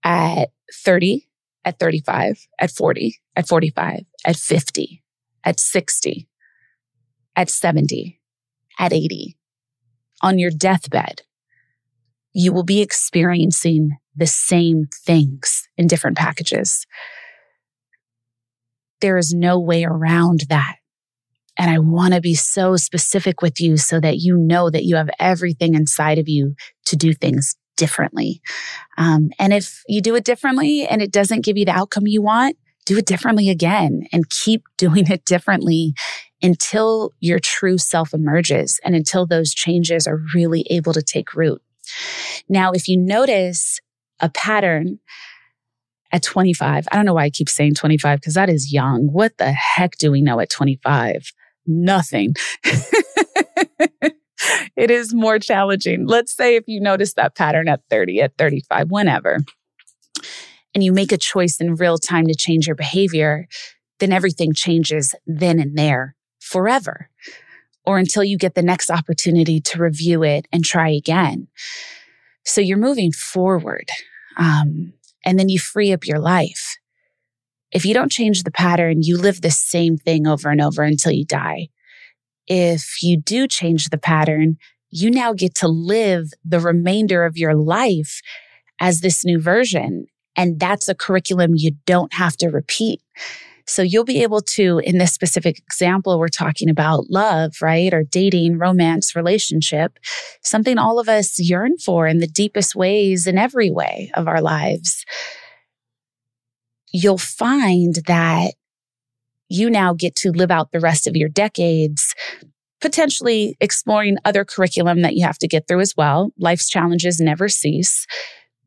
at 0.04 0.50
30, 0.74 1.28
at 1.64 1.80
35, 1.80 2.48
at 2.60 2.72
40, 2.72 3.20
at 3.36 3.48
45, 3.48 4.06
at 4.26 4.36
50, 4.36 5.04
at 5.44 5.60
60, 5.60 6.28
at 7.36 7.50
70, 7.50 8.22
at 8.80 8.94
80, 8.94 9.38
on 10.22 10.40
your 10.40 10.52
deathbed, 10.52 11.24
you 12.34 12.52
will 12.52 12.64
be 12.64 12.82
experiencing 12.82 13.98
the 14.16 14.28
same 14.28 14.86
things 15.06 15.68
in 15.78 15.88
different 15.88 16.18
packages. 16.18 16.86
There 19.02 19.18
is 19.18 19.34
no 19.34 19.60
way 19.60 19.84
around 19.84 20.46
that. 20.50 20.76
And 21.58 21.72
I 21.72 21.80
want 21.80 22.14
to 22.14 22.22
be 22.22 22.36
so 22.36 22.76
specific 22.76 23.42
with 23.42 23.62
you 23.62 23.78
so 23.78 24.00
that 24.00 24.18
you 24.18 24.38
know 24.38 24.70
that 24.70 24.84
you 24.84 24.98
have 24.98 25.10
everything 25.20 25.74
inside 25.74 26.18
of 26.18 26.28
you 26.28 26.56
to 26.88 26.96
do 26.96 27.14
things 27.14 27.56
differently. 27.78 28.42
Um, 28.98 29.30
and 29.40 29.54
if 29.54 29.84
you 29.88 30.02
do 30.02 30.16
it 30.16 30.24
differently 30.24 30.86
and 30.88 31.02
it 31.02 31.12
doesn't 31.12 31.46
give 31.46 31.58
you 31.58 31.66
the 31.66 31.72
outcome 31.72 32.08
you 32.08 32.22
want, 32.22 32.58
do 32.86 32.98
it 32.98 33.06
differently 33.06 33.50
again 33.50 34.04
and 34.12 34.30
keep 34.30 34.64
doing 34.78 35.10
it 35.10 35.26
differently 35.26 35.94
until 36.42 37.12
your 37.20 37.40
true 37.40 37.78
self 37.78 38.14
emerges 38.14 38.80
and 38.84 38.96
until 38.96 39.26
those 39.26 39.54
changes 39.54 40.08
are 40.08 40.22
really 40.34 40.66
able 40.70 40.94
to 40.94 41.02
take 41.02 41.34
root. 41.34 41.62
Now, 42.50 42.72
if 42.72 42.88
you 42.88 42.98
notice 42.98 43.80
a 44.20 44.30
pattern 44.30 45.00
at 46.12 46.24
25. 46.24 46.88
I 46.92 46.96
don't 46.96 47.06
know 47.06 47.14
why 47.14 47.26
I 47.26 47.30
keep 47.30 47.50
saying 47.50 47.74
25 47.76 48.20
because 48.20 48.36
that 48.36 48.50
is 48.50 48.72
young. 48.72 49.08
What 49.12 49.38
the 49.38 49.52
heck 49.52 49.98
do 49.98 50.12
we 50.12 50.22
know 50.22 50.40
at 50.40 50.50
25? 50.50 51.34
Nothing. 51.68 52.36
it 54.76 54.92
is 54.92 55.14
more 55.14 55.40
challenging. 55.40 56.06
Let's 56.06 56.34
say 56.34 56.56
if 56.56 56.64
you 56.68 56.80
notice 56.80 57.14
that 57.16 57.36
pattern 57.36 57.68
at 57.68 57.82
30, 57.90 58.22
at 58.22 58.38
35, 58.38 58.92
whenever, 58.92 59.40
and 60.74 60.84
you 60.84 60.94
make 60.94 61.12
a 61.12 61.18
choice 61.18 61.60
in 61.60 61.76
real 61.76 61.98
time 61.98 62.28
to 62.28 62.36
change 62.36 62.68
your 62.68 62.76
behavior, 62.76 63.48
then 64.00 64.12
everything 64.12 64.54
changes 64.54 65.16
then 65.26 65.60
and 65.60 65.78
there 65.78 66.16
forever 66.40 67.10
or 67.86 67.98
until 67.98 68.24
you 68.24 68.38
get 68.38 68.56
the 68.56 68.62
next 68.62 68.90
opportunity 68.90 69.60
to 69.62 69.80
review 69.80 70.24
it 70.24 70.48
and 70.52 70.64
try 70.64 70.90
again. 70.90 71.48
So 72.46 72.62
you're 72.62 72.78
moving 72.78 73.12
forward. 73.12 73.90
Um, 74.38 74.94
and 75.26 75.40
then 75.40 75.50
you 75.50 75.60
free 75.60 75.92
up 75.92 76.06
your 76.06 76.20
life. 76.20 76.78
If 77.72 77.86
you 77.86 77.94
don't 77.94 78.12
change 78.12 78.44
the 78.44 78.52
pattern, 78.52 79.02
you 79.02 79.18
live 79.18 79.42
the 79.42 79.52
same 79.52 79.98
thing 79.98 80.28
over 80.28 80.50
and 80.50 80.62
over 80.62 80.84
until 80.84 81.12
you 81.12 81.26
die. 81.26 81.70
If 82.48 83.02
you 83.02 83.20
do 83.20 83.48
change 83.48 83.90
the 83.90 83.98
pattern, 83.98 84.58
you 84.92 85.10
now 85.10 85.34
get 85.34 85.56
to 85.56 85.68
live 85.68 86.30
the 86.44 86.60
remainder 86.60 87.26
of 87.26 87.38
your 87.38 87.56
life 87.56 88.22
as 88.80 89.02
this 89.02 89.26
new 89.26 89.40
version. 89.42 90.06
And 90.36 90.60
that's 90.60 90.88
a 90.88 90.96
curriculum 90.96 91.52
you 91.56 91.72
don't 91.86 92.14
have 92.14 92.38
to 92.38 92.48
repeat. 92.48 93.02
So 93.68 93.82
you'll 93.82 94.06
be 94.06 94.22
able 94.24 94.42
to, 94.42 94.80
in 94.80 94.98
this 94.98 95.14
specific 95.14 95.58
example, 95.60 96.20
we're 96.20 96.28
talking 96.28 96.70
about 96.70 97.10
love, 97.10 97.56
right? 97.62 97.94
Or 97.94 98.04
dating, 98.04 98.58
romance, 98.58 99.16
relationship, 99.16 99.98
something 100.44 100.78
all 100.78 101.00
of 101.00 101.10
us 101.10 101.40
yearn 101.40 101.78
for 101.78 102.08
in 102.08 102.20
the 102.20 102.28
deepest 102.28 102.76
ways 102.76 103.28
in 103.28 103.38
every 103.38 103.72
way 103.72 104.12
of 104.14 104.28
our 104.28 104.42
lives. 104.42 105.06
You'll 106.92 107.18
find 107.18 107.96
that 108.08 108.54
you 109.50 109.70
now 109.70 109.94
get 109.94 110.16
to 110.18 110.32
live 110.32 110.52
out 110.52 110.72
the 110.72 110.80
rest 110.80 111.08
of 111.08 111.16
your 111.16 111.30
decades 111.30 112.14
potentially 112.82 113.58
exploring 113.60 114.18
other 114.26 114.46
curriculum 114.46 115.02
that 115.02 115.16
you 115.16 115.26
have 115.26 115.40
to 115.40 115.48
get 115.48 115.68
through 115.68 115.80
as 115.80 115.96
well. 115.98 116.32
Life's 116.38 116.70
challenges 116.70 117.20
never 117.20 117.50
cease 117.50 118.06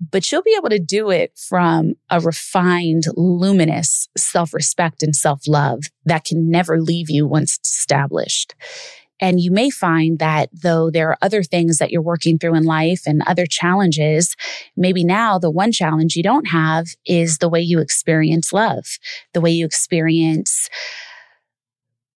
but 0.00 0.30
you'll 0.30 0.42
be 0.42 0.54
able 0.56 0.70
to 0.70 0.78
do 0.78 1.10
it 1.10 1.32
from 1.36 1.94
a 2.10 2.20
refined, 2.20 3.04
luminous 3.16 4.08
self 4.16 4.54
respect 4.54 5.02
and 5.02 5.14
self 5.14 5.46
love 5.46 5.84
that 6.04 6.24
can 6.24 6.50
never 6.50 6.80
leave 6.80 7.10
you 7.10 7.26
once 7.26 7.58
established. 7.64 8.54
And 9.20 9.40
you 9.40 9.50
may 9.50 9.68
find 9.70 10.18
that 10.20 10.48
though 10.52 10.90
there 10.90 11.10
are 11.10 11.18
other 11.20 11.42
things 11.42 11.78
that 11.78 11.90
you're 11.90 12.00
working 12.00 12.38
through 12.38 12.54
in 12.54 12.64
life 12.64 13.02
and 13.04 13.22
other 13.26 13.46
challenges, 13.46 14.36
maybe 14.76 15.04
now 15.04 15.38
the 15.38 15.50
one 15.50 15.72
challenge 15.72 16.14
you 16.14 16.22
don't 16.22 16.48
have 16.48 16.86
is 17.04 17.38
the 17.38 17.48
way 17.48 17.60
you 17.60 17.80
experience 17.80 18.52
love, 18.52 18.84
the 19.34 19.40
way 19.40 19.50
you 19.50 19.66
experience 19.66 20.68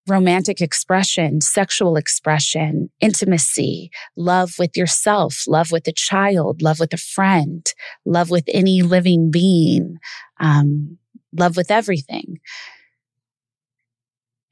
romantic 0.08 0.60
expression, 0.60 1.40
sexual 1.40 1.96
expression, 1.96 2.90
intimacy, 3.00 3.90
love 4.16 4.54
with 4.58 4.76
yourself, 4.76 5.44
love 5.46 5.70
with 5.70 5.86
a 5.86 5.92
child, 5.92 6.60
love 6.62 6.80
with 6.80 6.92
a 6.92 6.98
friend, 6.98 7.72
love 8.04 8.30
with 8.30 8.44
any 8.48 8.82
living 8.82 9.30
being, 9.30 9.98
um, 10.40 10.98
love 11.32 11.56
with 11.56 11.70
everything. 11.70 12.40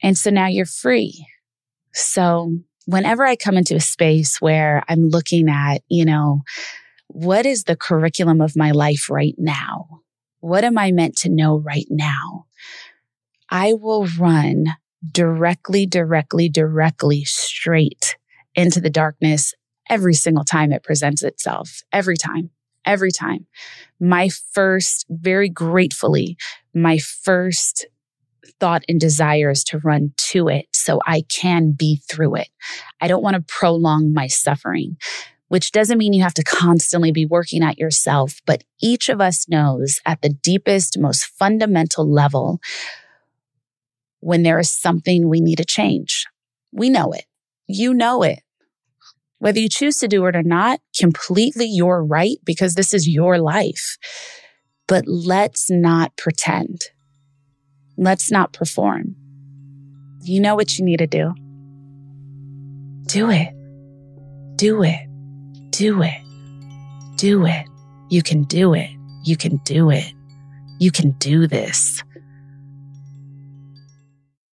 And 0.01 0.17
so 0.17 0.29
now 0.29 0.47
you're 0.47 0.65
free. 0.65 1.27
So 1.93 2.57
whenever 2.85 3.25
I 3.25 3.35
come 3.35 3.57
into 3.57 3.75
a 3.75 3.81
space 3.81 4.39
where 4.39 4.83
I'm 4.87 5.09
looking 5.09 5.49
at, 5.49 5.83
you 5.89 6.05
know, 6.05 6.41
what 7.07 7.45
is 7.45 7.65
the 7.65 7.75
curriculum 7.75 8.39
of 8.41 8.55
my 8.55 8.71
life 8.71 9.09
right 9.09 9.35
now? 9.37 10.01
What 10.39 10.63
am 10.63 10.77
I 10.77 10.91
meant 10.91 11.17
to 11.17 11.29
know 11.29 11.57
right 11.57 11.85
now? 11.89 12.45
I 13.49 13.73
will 13.73 14.07
run 14.17 14.65
directly, 15.09 15.85
directly, 15.85 16.49
directly 16.49 17.23
straight 17.23 18.15
into 18.55 18.79
the 18.79 18.89
darkness 18.89 19.53
every 19.89 20.13
single 20.13 20.43
time 20.43 20.71
it 20.71 20.83
presents 20.83 21.23
itself. 21.23 21.81
Every 21.91 22.17
time, 22.17 22.49
every 22.85 23.11
time. 23.11 23.47
My 23.99 24.29
first, 24.53 25.05
very 25.09 25.49
gratefully, 25.49 26.37
my 26.73 26.97
first 26.97 27.87
thought 28.59 28.83
and 28.87 28.99
desire 28.99 29.49
is 29.49 29.63
to 29.65 29.79
run 29.79 30.13
to 30.17 30.47
it 30.47 30.67
so 30.71 30.99
I 31.05 31.23
can 31.29 31.71
be 31.71 32.01
through 32.09 32.35
it. 32.35 32.49
I 32.99 33.07
don't 33.07 33.23
want 33.23 33.35
to 33.35 33.41
prolong 33.41 34.13
my 34.13 34.27
suffering, 34.27 34.97
which 35.47 35.71
doesn't 35.71 35.97
mean 35.97 36.13
you 36.13 36.23
have 36.23 36.33
to 36.35 36.43
constantly 36.43 37.11
be 37.11 37.25
working 37.25 37.63
at 37.63 37.79
yourself, 37.79 38.39
but 38.45 38.63
each 38.81 39.09
of 39.09 39.19
us 39.19 39.49
knows 39.49 39.99
at 40.05 40.21
the 40.21 40.29
deepest, 40.29 40.97
most 40.99 41.25
fundamental 41.25 42.09
level 42.09 42.59
when 44.21 44.43
there 44.43 44.59
is 44.59 44.71
something 44.71 45.27
we 45.27 45.41
need 45.41 45.57
to 45.57 45.65
change. 45.65 46.25
We 46.71 46.89
know 46.89 47.11
it. 47.11 47.25
You 47.67 47.93
know 47.93 48.23
it. 48.23 48.39
Whether 49.39 49.59
you 49.59 49.69
choose 49.69 49.97
to 49.97 50.07
do 50.07 50.25
it 50.27 50.35
or 50.35 50.43
not, 50.43 50.79
completely 50.97 51.65
your 51.65 52.05
right 52.05 52.37
because 52.45 52.75
this 52.75 52.93
is 52.93 53.07
your 53.07 53.39
life. 53.39 53.97
But 54.87 55.05
let's 55.07 55.69
not 55.69 56.15
pretend. 56.15 56.81
Let's 57.97 58.31
not 58.31 58.53
perform. 58.53 59.15
You 60.23 60.39
know 60.39 60.55
what 60.55 60.77
you 60.77 60.85
need 60.85 60.99
to 60.99 61.07
do. 61.07 61.33
Do 63.07 63.29
it. 63.31 63.53
Do 64.57 64.83
it. 64.83 65.07
Do 65.71 66.03
it. 66.03 66.21
Do 67.15 67.45
it. 67.45 67.65
You 68.09 68.21
can 68.21 68.43
do 68.43 68.73
it. 68.73 68.89
You 69.23 69.37
can 69.37 69.57
do 69.63 69.89
it. 69.89 70.13
You 70.79 70.91
can 70.91 71.11
do 71.11 71.47
this. 71.47 72.03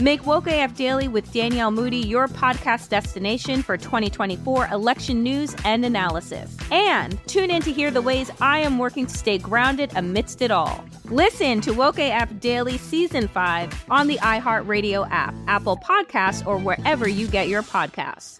Make 0.00 0.24
Woke 0.26 0.46
AF 0.46 0.76
Daily 0.76 1.08
with 1.08 1.32
Danielle 1.32 1.72
Moody 1.72 1.98
your 1.98 2.28
podcast 2.28 2.88
destination 2.88 3.64
for 3.64 3.76
2024 3.76 4.68
election 4.68 5.24
news 5.24 5.56
and 5.64 5.84
analysis. 5.84 6.56
And 6.70 7.18
tune 7.26 7.50
in 7.50 7.62
to 7.62 7.72
hear 7.72 7.90
the 7.90 8.00
ways 8.00 8.30
I 8.40 8.60
am 8.60 8.78
working 8.78 9.06
to 9.06 9.16
stay 9.16 9.38
grounded 9.38 9.90
amidst 9.96 10.40
it 10.40 10.52
all. 10.52 10.84
Listen 11.06 11.60
to 11.62 11.72
Woke 11.72 11.98
AF 11.98 12.38
Daily 12.38 12.78
Season 12.78 13.26
5 13.26 13.86
on 13.90 14.06
the 14.06 14.18
iHeartRadio 14.18 15.10
app, 15.10 15.34
Apple 15.48 15.78
Podcasts, 15.78 16.46
or 16.46 16.58
wherever 16.58 17.08
you 17.08 17.26
get 17.26 17.48
your 17.48 17.64
podcasts. 17.64 18.38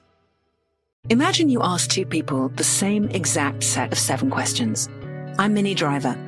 Imagine 1.11 1.49
you 1.49 1.61
ask 1.63 1.91
two 1.91 2.07
people 2.07 2.51
the 2.51 2.63
same 2.63 3.09
exact 3.09 3.65
set 3.65 3.91
of 3.91 3.99
seven 3.99 4.31
questions. 4.31 4.89
I'm 5.41 5.55
Minnie 5.55 5.75
Driver 5.75 6.28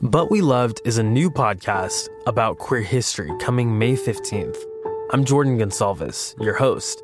But 0.00 0.30
We 0.30 0.42
Loved 0.42 0.80
is 0.84 0.98
a 0.98 1.02
new 1.02 1.28
podcast 1.28 2.08
about 2.28 2.58
queer 2.58 2.82
history 2.82 3.32
coming 3.40 3.80
May 3.80 3.94
15th. 3.94 4.56
I'm 5.10 5.24
Jordan 5.24 5.58
Gonsalves, 5.58 6.40
your 6.40 6.54
host. 6.54 7.02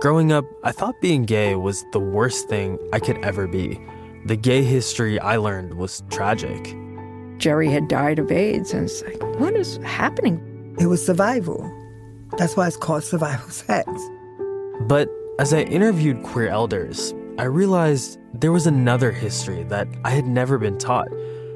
Growing 0.00 0.32
up, 0.32 0.44
I 0.64 0.72
thought 0.72 1.00
being 1.00 1.22
gay 1.22 1.54
was 1.54 1.84
the 1.92 2.00
worst 2.00 2.48
thing 2.48 2.80
I 2.92 2.98
could 2.98 3.24
ever 3.24 3.46
be. 3.46 3.80
The 4.26 4.34
gay 4.34 4.64
history 4.64 5.20
I 5.20 5.36
learned 5.36 5.74
was 5.74 6.02
tragic. 6.10 6.76
Jerry 7.36 7.70
had 7.70 7.86
died 7.86 8.18
of 8.18 8.32
AIDS, 8.32 8.72
and 8.72 8.86
it's 8.86 9.00
like, 9.04 9.22
what 9.38 9.54
is 9.54 9.76
happening? 9.84 10.74
It 10.80 10.86
was 10.86 11.06
survival. 11.06 11.62
That's 12.38 12.56
why 12.56 12.66
it's 12.66 12.76
called 12.76 13.04
survival 13.04 13.50
sex. 13.50 13.88
But 14.80 15.08
as 15.38 15.54
I 15.54 15.60
interviewed 15.60 16.24
queer 16.24 16.48
elders, 16.48 17.14
I 17.38 17.44
realized 17.44 18.18
there 18.32 18.50
was 18.50 18.66
another 18.66 19.12
history 19.12 19.62
that 19.64 19.86
I 20.04 20.10
had 20.10 20.26
never 20.26 20.58
been 20.58 20.76
taught 20.78 21.08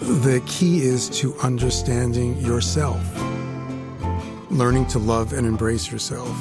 The 0.00 0.42
key 0.46 0.80
is 0.80 1.10
to 1.20 1.36
understanding 1.40 2.38
yourself, 2.38 2.98
learning 4.50 4.86
to 4.86 4.98
love 4.98 5.34
and 5.34 5.46
embrace 5.46 5.92
yourself. 5.92 6.34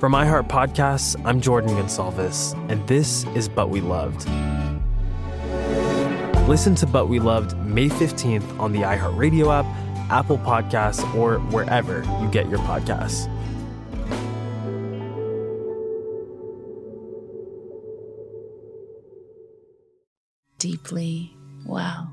From 0.00 0.14
iHeart 0.14 0.48
Podcasts, 0.48 1.14
I'm 1.26 1.42
Jordan 1.42 1.76
Gonsalves, 1.76 2.54
and 2.70 2.88
this 2.88 3.26
is 3.34 3.50
But 3.50 3.68
We 3.68 3.82
Loved. 3.82 4.26
Listen 6.48 6.74
to 6.76 6.86
But 6.86 7.10
We 7.10 7.20
Loved 7.20 7.54
May 7.66 7.90
15th 7.90 8.58
on 8.58 8.72
the 8.72 8.80
iHeartRadio 8.80 9.52
app, 9.52 9.66
Apple 10.10 10.38
Podcasts, 10.38 11.04
or 11.14 11.38
wherever 11.50 12.02
you 12.22 12.30
get 12.30 12.48
your 12.48 12.60
podcasts. 12.60 13.28
Deeply 20.56 21.36
well. 21.66 22.11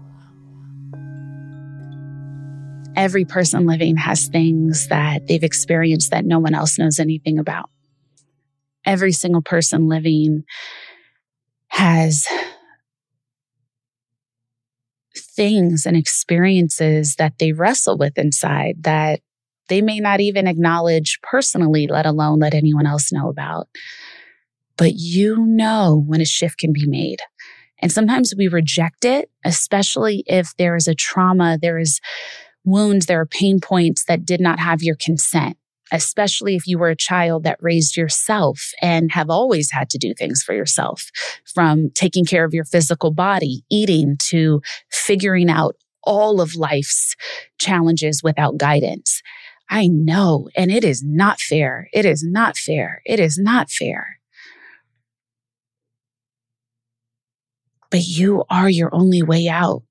Every 3.00 3.24
person 3.24 3.66
living 3.66 3.96
has 3.96 4.28
things 4.28 4.90
that 4.90 5.26
they've 5.26 5.42
experienced 5.42 6.12
that 6.12 6.26
no 6.26 6.38
one 6.38 6.54
else 6.54 6.78
knows 6.78 7.00
anything 7.00 7.40
about. 7.40 7.70
Every 8.86 9.14
single 9.14 9.42
person 9.42 9.88
living 9.88 10.44
has 11.70 12.28
things 15.16 15.86
and 15.86 15.96
experiences 15.96 17.16
that 17.16 17.40
they 17.40 17.54
wrestle 17.54 17.98
with 17.98 18.18
inside 18.18 18.84
that 18.84 19.22
they 19.70 19.82
may 19.82 20.02
not 20.02 20.20
even 20.20 20.46
acknowledge 20.46 21.20
personally, 21.24 21.88
let 21.88 22.06
alone 22.06 22.40
let 22.40 22.54
anyone 22.54 22.86
else 22.86 23.14
know 23.14 23.30
about. 23.30 23.70
But 24.76 24.96
you 24.96 25.38
know 25.46 26.04
when 26.06 26.20
a 26.20 26.26
shift 26.26 26.58
can 26.58 26.74
be 26.74 26.86
made. 26.86 27.22
And 27.82 27.94
sometimes 27.94 28.34
we 28.38 28.50
reject 28.50 29.06
it, 29.06 29.32
especially 29.46 30.26
if 30.28 30.54
there 30.58 30.76
is 30.76 30.90
a 30.90 30.96
trauma, 30.96 31.58
there 31.62 31.80
is 31.80 32.02
wounds, 32.70 33.06
there 33.06 33.20
are 33.20 33.26
pain 33.26 33.60
points 33.60 34.06
that 34.06 34.26
did 34.26 34.40
not 34.40 34.60
have 34.60 34.82
your 34.82 34.96
consent, 34.96 35.58
especially 35.92 36.56
if 36.56 36.68
you 36.68 36.78
were 36.78 36.90
a 36.90 36.96
child 36.96 37.44
that 37.44 37.58
raised 37.62 37.98
yourself 37.98 38.72
and 38.82 39.12
have 39.12 39.30
always 39.30 39.72
had 39.72 39.90
to 39.92 39.98
do 39.98 40.14
things 40.14 40.44
for 40.44 40.54
yourself, 40.54 41.10
from 41.54 41.90
taking 41.92 42.26
care 42.26 42.46
of 42.46 42.54
your 42.54 42.66
physical 42.66 43.12
body, 43.12 43.64
eating, 43.70 44.16
to 44.20 44.62
figuring 44.92 45.50
out 45.50 45.76
all 46.04 46.42
of 46.42 46.56
life's 46.56 47.16
challenges 47.60 48.22
without 48.24 48.58
guidance. 48.58 49.22
I 49.70 49.88
know, 49.88 50.50
and 50.56 50.72
it 50.72 50.84
is 50.84 51.04
not 51.04 51.40
fair. 51.40 51.90
It 51.94 52.06
is 52.06 52.24
not 52.24 52.58
fair. 52.58 53.02
It 53.06 53.20
is 53.20 53.38
not 53.38 53.70
fair. 53.70 54.20
But 57.92 58.08
you 58.08 58.44
are 58.50 58.70
your 58.70 58.94
only 58.94 59.22
way 59.22 59.48
out. 59.48 59.84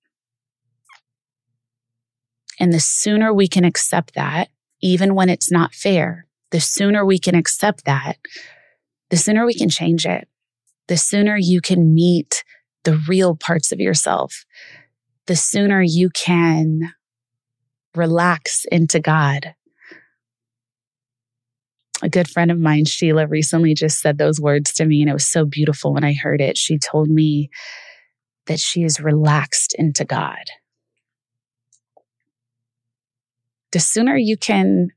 And 2.58 2.72
the 2.72 2.80
sooner 2.80 3.32
we 3.32 3.48
can 3.48 3.64
accept 3.64 4.14
that, 4.14 4.48
even 4.80 5.14
when 5.14 5.28
it's 5.28 5.50
not 5.50 5.74
fair, 5.74 6.26
the 6.50 6.60
sooner 6.60 7.04
we 7.04 7.18
can 7.18 7.34
accept 7.34 7.84
that, 7.84 8.16
the 9.10 9.16
sooner 9.16 9.46
we 9.46 9.54
can 9.54 9.68
change 9.68 10.06
it. 10.06 10.28
The 10.88 10.96
sooner 10.96 11.36
you 11.36 11.60
can 11.60 11.94
meet 11.94 12.42
the 12.84 12.98
real 13.08 13.36
parts 13.36 13.72
of 13.72 13.80
yourself, 13.80 14.44
the 15.26 15.36
sooner 15.36 15.82
you 15.82 16.08
can 16.10 16.92
relax 17.94 18.64
into 18.72 18.98
God. 18.98 19.54
A 22.00 22.08
good 22.08 22.28
friend 22.28 22.50
of 22.50 22.58
mine, 22.58 22.84
Sheila, 22.84 23.26
recently 23.26 23.74
just 23.74 24.00
said 24.00 24.16
those 24.16 24.40
words 24.40 24.72
to 24.74 24.86
me, 24.86 25.02
and 25.02 25.10
it 25.10 25.14
was 25.14 25.26
so 25.26 25.44
beautiful 25.44 25.92
when 25.92 26.04
I 26.04 26.14
heard 26.14 26.40
it. 26.40 26.56
She 26.56 26.78
told 26.78 27.08
me 27.08 27.50
that 28.46 28.60
she 28.60 28.84
is 28.84 29.00
relaxed 29.00 29.74
into 29.78 30.04
God 30.04 30.44
the 33.72 33.80
sooner 33.80 34.16
you 34.16 34.36
can 34.36 34.88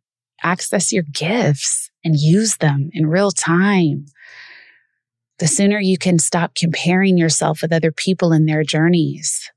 access 0.43 0.91
your 0.91 1.03
gifts 1.03 1.89
and 2.03 2.15
use 2.17 2.57
them 2.57 2.89
in 2.93 3.07
real 3.07 3.31
time, 3.31 4.05
the 5.39 5.47
sooner 5.47 5.79
you 5.79 5.97
can 5.97 6.19
stop 6.19 6.55
comparing 6.55 7.17
yourself 7.17 7.61
with 7.61 7.73
other 7.73 7.91
people 7.91 8.31
in 8.31 8.45
their 8.45 8.63
journeys, 8.63 9.49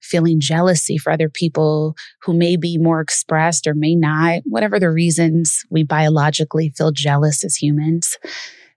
feeling 0.00 0.40
jealousy 0.40 0.98
for 0.98 1.10
other 1.10 1.28
people 1.28 1.94
who 2.22 2.34
may 2.34 2.56
be 2.56 2.78
more 2.78 3.00
expressed 3.00 3.66
or 3.66 3.74
may 3.74 3.94
not, 3.94 4.42
whatever 4.44 4.78
the 4.78 4.90
reasons 4.90 5.64
we 5.70 5.82
biologically 5.82 6.70
feel 6.70 6.92
jealous 6.92 7.44
as 7.44 7.56
humans. 7.56 8.18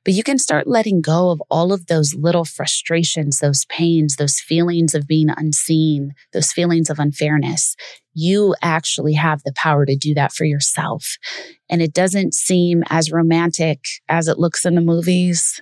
But 0.06 0.14
you 0.14 0.24
can 0.24 0.38
start 0.38 0.68
letting 0.68 1.02
go 1.02 1.30
of 1.30 1.42
all 1.50 1.72
of 1.72 1.88
those 1.88 2.14
little 2.14 2.46
frustrations, 2.46 3.40
those 3.40 3.66
pains, 3.66 4.18
those 4.18 4.40
feelings 4.40 4.94
of 4.94 5.08
being 5.08 5.30
unseen, 5.30 6.14
those 6.34 6.52
feelings 6.52 6.90
of 6.90 7.00
unfairness. 7.00 7.76
You 8.14 8.56
actually 8.62 9.14
have 9.14 9.42
the 9.44 9.54
power 9.56 9.86
to 9.86 9.96
do 9.96 10.14
that 10.14 10.34
for 10.34 10.46
yourself. 10.46 11.18
And 11.70 11.82
it 11.82 11.94
doesn't 11.94 12.34
seem 12.34 12.84
as 12.90 13.12
romantic 13.12 13.86
as 14.10 14.28
it 14.28 14.40
looks 14.40 14.66
in 14.66 14.76
the 14.76 14.82
movies. 14.82 15.62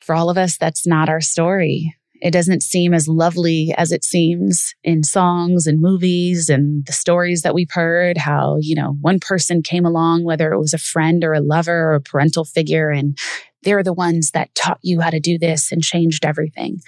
For 0.00 0.14
all 0.14 0.28
of 0.28 0.38
us, 0.38 0.58
that's 0.58 0.86
not 0.86 1.08
our 1.08 1.20
story. 1.20 1.96
It 2.22 2.30
doesn't 2.30 2.62
seem 2.62 2.94
as 2.94 3.08
lovely 3.08 3.74
as 3.76 3.92
it 3.92 4.04
seems 4.04 4.74
in 4.82 5.02
songs 5.02 5.66
and 5.66 5.80
movies 5.80 6.48
and 6.48 6.84
the 6.86 6.92
stories 6.92 7.42
that 7.42 7.54
we've 7.54 7.70
heard. 7.70 8.18
How, 8.18 8.56
you 8.60 8.74
know, 8.74 8.96
one 9.00 9.20
person 9.20 9.62
came 9.62 9.84
along, 9.84 10.24
whether 10.24 10.52
it 10.52 10.58
was 10.58 10.74
a 10.74 10.78
friend 10.78 11.22
or 11.24 11.32
a 11.34 11.40
lover 11.40 11.90
or 11.90 11.94
a 11.94 12.00
parental 12.00 12.44
figure, 12.44 12.90
and 12.90 13.18
they're 13.62 13.82
the 13.82 13.92
ones 13.92 14.30
that 14.32 14.54
taught 14.54 14.78
you 14.82 15.00
how 15.00 15.10
to 15.10 15.20
do 15.20 15.38
this 15.38 15.72
and 15.72 15.82
changed 15.82 16.24
everything. 16.24 16.80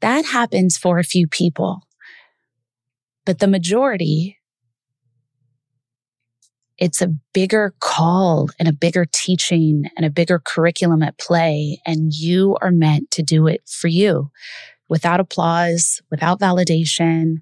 That 0.00 0.24
happens 0.24 0.76
for 0.76 0.98
a 0.98 1.04
few 1.04 1.28
people. 1.28 1.86
But 3.24 3.38
the 3.38 3.46
majority 3.46 4.38
it's 6.82 7.00
a 7.00 7.14
bigger 7.32 7.72
call 7.78 8.48
and 8.58 8.66
a 8.66 8.72
bigger 8.72 9.06
teaching 9.12 9.84
and 9.96 10.04
a 10.04 10.10
bigger 10.10 10.42
curriculum 10.44 11.00
at 11.00 11.16
play. 11.16 11.80
And 11.86 12.12
you 12.12 12.56
are 12.60 12.72
meant 12.72 13.12
to 13.12 13.22
do 13.22 13.46
it 13.46 13.62
for 13.68 13.86
you 13.86 14.32
without 14.88 15.20
applause, 15.20 16.02
without 16.10 16.40
validation, 16.40 17.36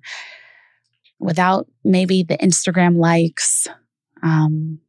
without 1.18 1.66
maybe 1.82 2.22
the 2.22 2.36
Instagram 2.36 2.98
likes. 2.98 3.66
Um, 4.22 4.80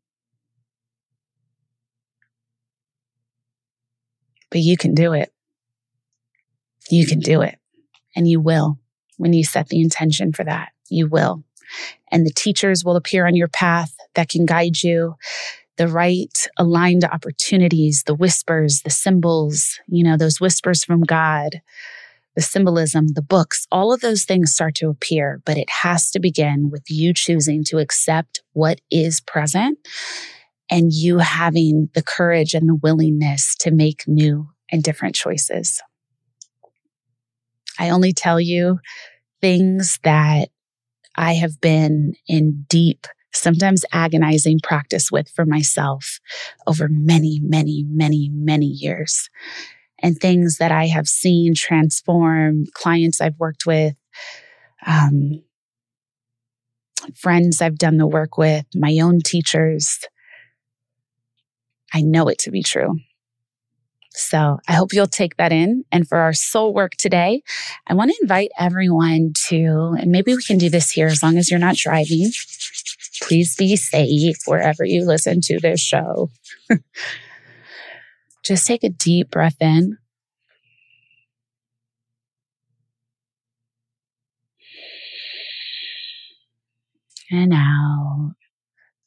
but 4.49 4.59
you 4.59 4.75
can 4.75 4.93
do 4.93 5.13
it. 5.13 5.31
You 6.89 7.07
can 7.07 7.19
do 7.19 7.41
it. 7.41 7.57
And 8.17 8.27
you 8.27 8.41
will 8.41 8.79
when 9.15 9.31
you 9.31 9.45
set 9.45 9.69
the 9.69 9.79
intention 9.79 10.33
for 10.33 10.43
that. 10.43 10.73
You 10.89 11.07
will 11.07 11.45
and 12.11 12.25
the 12.25 12.33
teachers 12.33 12.83
will 12.83 12.95
appear 12.95 13.27
on 13.27 13.35
your 13.35 13.47
path 13.47 13.95
that 14.15 14.29
can 14.29 14.45
guide 14.45 14.83
you 14.83 15.15
the 15.77 15.87
right 15.87 16.47
aligned 16.57 17.03
opportunities, 17.05 18.03
the 18.03 18.13
whispers, 18.13 18.81
the 18.83 18.89
symbols, 18.89 19.79
you 19.87 20.03
know, 20.03 20.17
those 20.17 20.39
whispers 20.39 20.83
from 20.83 21.01
God, 21.01 21.61
the 22.35 22.41
symbolism, 22.41 23.07
the 23.09 23.21
books, 23.21 23.67
all 23.71 23.91
of 23.91 24.01
those 24.01 24.23
things 24.23 24.53
start 24.53 24.75
to 24.75 24.89
appear, 24.89 25.41
but 25.45 25.57
it 25.57 25.69
has 25.69 26.11
to 26.11 26.19
begin 26.19 26.69
with 26.69 26.83
you 26.89 27.13
choosing 27.13 27.63
to 27.65 27.79
accept 27.79 28.41
what 28.53 28.79
is 28.89 29.21
present 29.21 29.79
and 30.69 30.93
you 30.93 31.17
having 31.17 31.89
the 31.95 32.03
courage 32.03 32.53
and 32.53 32.69
the 32.69 32.75
willingness 32.75 33.55
to 33.55 33.71
make 33.71 34.07
new 34.07 34.49
and 34.71 34.83
different 34.83 35.15
choices. 35.15 35.81
I 37.77 37.89
only 37.89 38.13
tell 38.13 38.39
you 38.39 38.79
things 39.41 39.99
that 40.03 40.49
I 41.15 41.33
have 41.33 41.59
been 41.61 42.13
in 42.27 42.65
deep, 42.69 43.07
sometimes 43.33 43.85
agonizing 43.91 44.59
practice 44.61 45.11
with 45.11 45.29
for 45.29 45.45
myself 45.45 46.19
over 46.67 46.87
many, 46.89 47.39
many, 47.43 47.83
many, 47.87 48.29
many 48.33 48.65
years. 48.65 49.29
And 50.03 50.17
things 50.17 50.57
that 50.57 50.71
I 50.71 50.87
have 50.87 51.07
seen 51.07 51.53
transform 51.55 52.65
clients 52.73 53.21
I've 53.21 53.37
worked 53.37 53.65
with, 53.65 53.93
um, 54.85 55.43
friends 57.15 57.61
I've 57.61 57.77
done 57.77 57.97
the 57.97 58.07
work 58.07 58.37
with, 58.37 58.65
my 58.73 58.97
own 59.01 59.19
teachers. 59.19 59.99
I 61.93 62.01
know 62.01 62.27
it 62.29 62.39
to 62.39 62.51
be 62.51 62.63
true. 62.63 62.99
So 64.13 64.59
I 64.67 64.73
hope 64.73 64.93
you'll 64.93 65.07
take 65.07 65.37
that 65.37 65.51
in. 65.51 65.85
And 65.91 66.07
for 66.07 66.17
our 66.17 66.33
soul 66.33 66.73
work 66.73 66.95
today, 66.97 67.43
I 67.87 67.93
want 67.93 68.11
to 68.11 68.17
invite 68.21 68.51
everyone 68.59 69.33
to, 69.47 69.95
and 69.99 70.11
maybe 70.11 70.35
we 70.35 70.43
can 70.43 70.57
do 70.57 70.69
this 70.69 70.91
here 70.91 71.07
as 71.07 71.23
long 71.23 71.37
as 71.37 71.49
you're 71.49 71.59
not 71.59 71.77
driving. 71.77 72.31
Please 73.21 73.55
be 73.55 73.75
safe 73.75 74.37
wherever 74.45 74.83
you 74.83 75.05
listen 75.05 75.39
to 75.41 75.59
this 75.59 75.79
show. 75.79 76.29
Just 78.43 78.67
take 78.67 78.83
a 78.83 78.89
deep 78.89 79.29
breath 79.29 79.57
in. 79.61 79.97
And 87.33 87.53
out. 87.53 88.33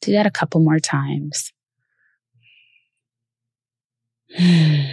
Do 0.01 0.13
that 0.13 0.25
a 0.25 0.31
couple 0.31 0.61
more 0.61 0.79
times. 0.79 1.54
And 4.37 4.89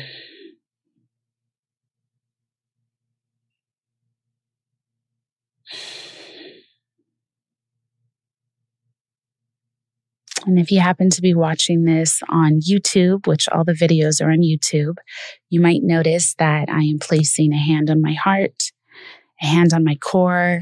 if 10.57 10.71
you 10.71 10.79
happen 10.79 11.09
to 11.11 11.21
be 11.21 11.33
watching 11.33 11.85
this 11.85 12.21
on 12.29 12.59
YouTube, 12.61 13.27
which 13.27 13.47
all 13.49 13.63
the 13.63 13.73
videos 13.73 14.23
are 14.23 14.31
on 14.31 14.41
YouTube, 14.41 14.97
you 15.49 15.59
might 15.59 15.81
notice 15.83 16.35
that 16.35 16.69
I 16.69 16.81
am 16.81 16.99
placing 16.99 17.53
a 17.53 17.57
hand 17.57 17.89
on 17.89 18.01
my 18.01 18.13
heart, 18.13 18.71
a 19.41 19.45
hand 19.45 19.73
on 19.73 19.83
my 19.83 19.95
core, 19.95 20.61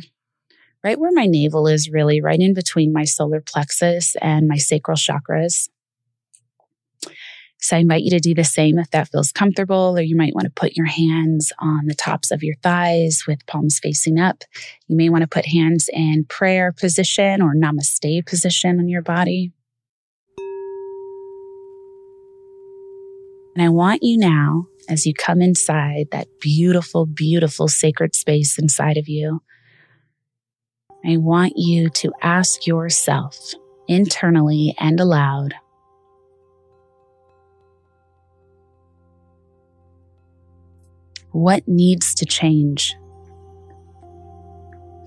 right 0.84 1.00
where 1.00 1.12
my 1.13 1.26
navel 1.26 1.68
is, 1.68 1.89
really, 1.89 2.22
right 2.22 2.39
in 2.39 2.54
between 2.54 2.94
my 2.94 3.06
solar 3.06 3.42
plexus 3.42 4.15
and 4.22 4.48
my 4.48 4.58
sacral 4.58 4.98
chakras. 4.98 5.70
So 7.62 7.76
I 7.76 7.80
invite 7.80 8.04
you 8.04 8.10
to 8.12 8.19
do 8.19 8.34
the 8.34 8.45
same 8.45 8.80
if 8.80 8.89
that 8.91 9.10
feels 9.10 9.34
comfortable, 9.34 9.98
or 9.98 10.02
you 10.02 10.15
might 10.15 10.34
want 10.34 10.45
to 10.45 10.52
put 10.52 10.78
your 10.78 10.86
hands 10.86 11.52
on 11.60 11.88
the 11.88 11.93
tops 11.93 12.32
of 12.32 12.41
your 12.41 12.56
thighs 12.63 13.26
with 13.28 13.45
palms 13.48 13.80
facing 13.80 14.17
up. 14.17 14.43
You 14.88 14.95
may 14.95 15.10
want 15.10 15.24
to 15.24 15.28
put 15.28 15.45
hands 15.45 15.89
in 15.91 16.26
prayer 16.30 16.72
position 16.72 17.41
or 17.41 17.54
namaste 17.56 18.26
position 18.26 18.80
on 18.80 18.88
your 18.88 19.02
body. 19.02 19.52
And 23.56 23.65
I 23.65 23.69
want 23.69 24.04
you 24.04 24.17
now, 24.17 24.67
as 24.88 25.06
you 25.06 25.13
come 25.13 25.41
inside 25.41 26.08
that 26.12 26.28
beautiful, 26.39 27.06
beautiful 27.06 27.67
sacred 27.67 28.15
space 28.15 28.58
inside 28.58 28.95
of 28.95 29.10
you, 29.10 29.41
I 31.06 31.17
want 31.17 31.54
you 31.58 31.89
to 31.89 32.13
ask 32.22 32.65
yourself 32.65 33.38
internally 33.89 34.76
and 34.80 34.98
aloud 34.98 35.56
What 41.32 41.68
needs 41.68 42.13
to 42.15 42.26
change 42.26 42.96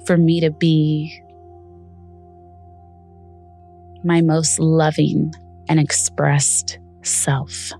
for 0.06 0.16
me 0.16 0.40
to 0.40 0.50
be 0.50 1.20
my 4.04 4.20
most 4.20 4.58
loving 4.58 5.32
and 5.68 5.80
expressed 5.80 6.78
self? 7.02 7.72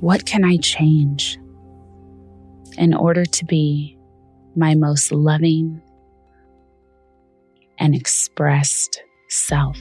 What 0.00 0.26
can 0.26 0.44
I 0.44 0.56
change 0.58 1.38
in 2.76 2.94
order 2.94 3.24
to 3.24 3.44
be 3.44 3.98
my 4.54 4.74
most 4.74 5.10
loving 5.10 5.82
and 7.78 7.94
expressed 7.94 9.02
self? 9.28 9.76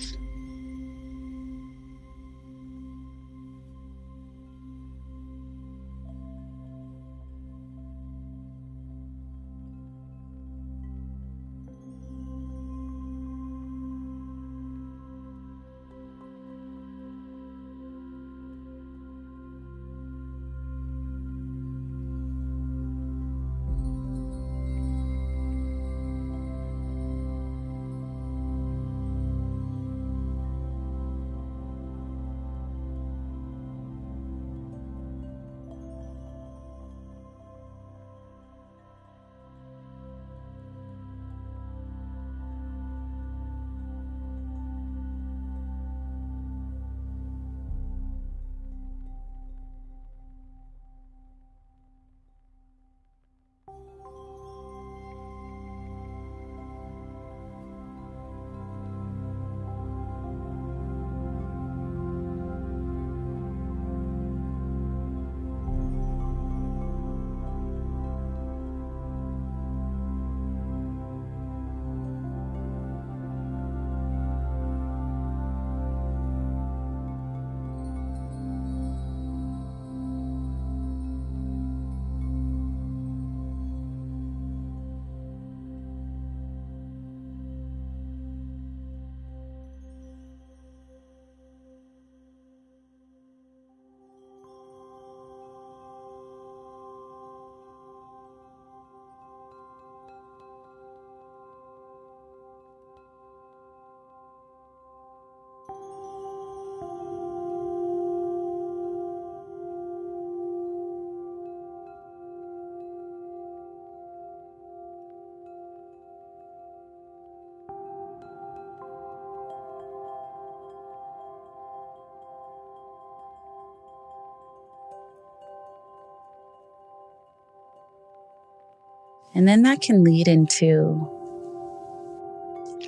And 129.36 129.48
then 129.48 129.62
that 129.64 129.82
can 129.82 130.04
lead 130.04 130.28
into 130.28 131.08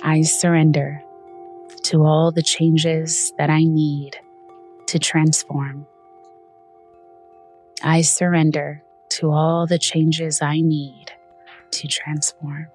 I 0.02 0.22
surrender 0.22 1.02
to 1.84 2.04
all 2.04 2.32
the 2.32 2.42
changes 2.42 3.32
that 3.38 3.50
I 3.50 3.64
need 3.64 4.16
to 4.86 4.98
transform. 4.98 5.86
I 7.82 8.02
surrender 8.02 8.82
to 9.10 9.30
all 9.30 9.66
the 9.66 9.78
changes 9.78 10.40
I 10.42 10.60
need 10.60 11.12
to 11.72 11.88
transform. 11.88 12.68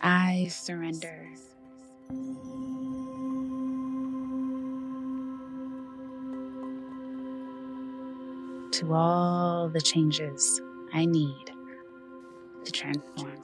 I 0.00 0.46
surrender. 0.50 1.28
To 8.78 8.94
all 8.94 9.68
the 9.68 9.80
changes 9.80 10.62
I 10.92 11.04
need 11.04 11.50
to 12.64 12.70
transform. 12.70 13.42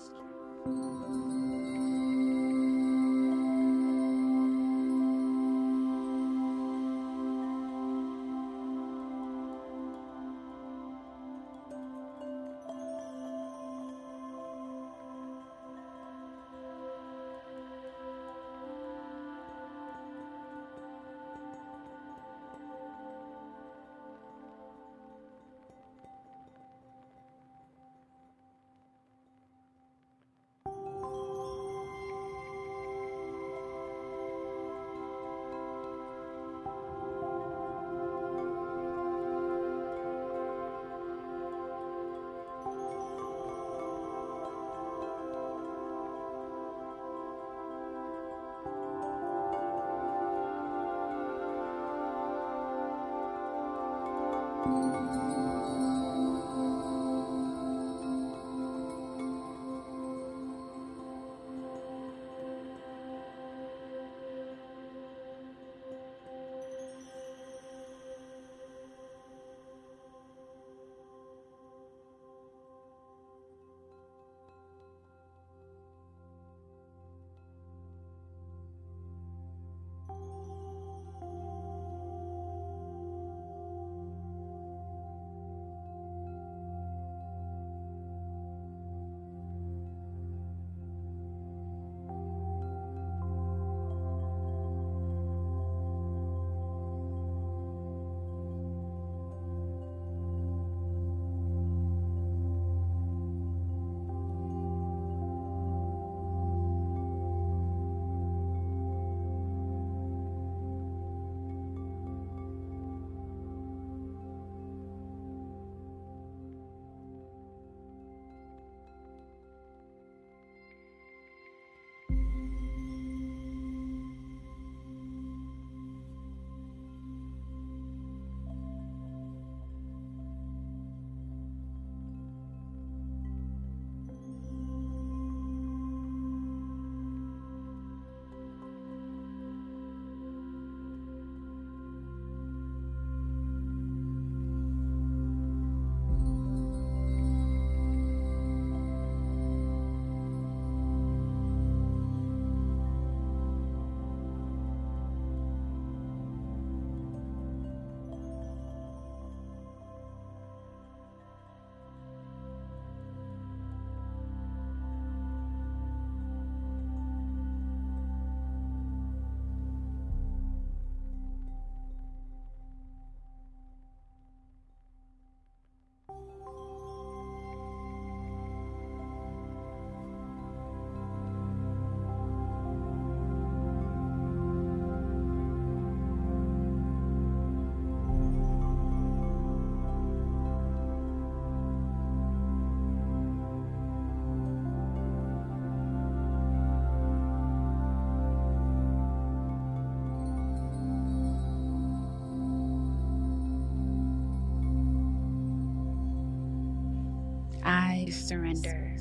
I 208.06 208.10
surrender. 208.10 208.96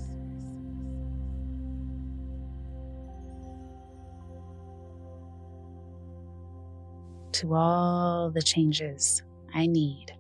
To 7.33 7.55
all 7.55 8.31
the 8.31 8.41
changes 8.41 9.23
I 9.53 9.65
need 9.65 10.13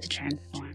to 0.00 0.08
transform. 0.08 0.67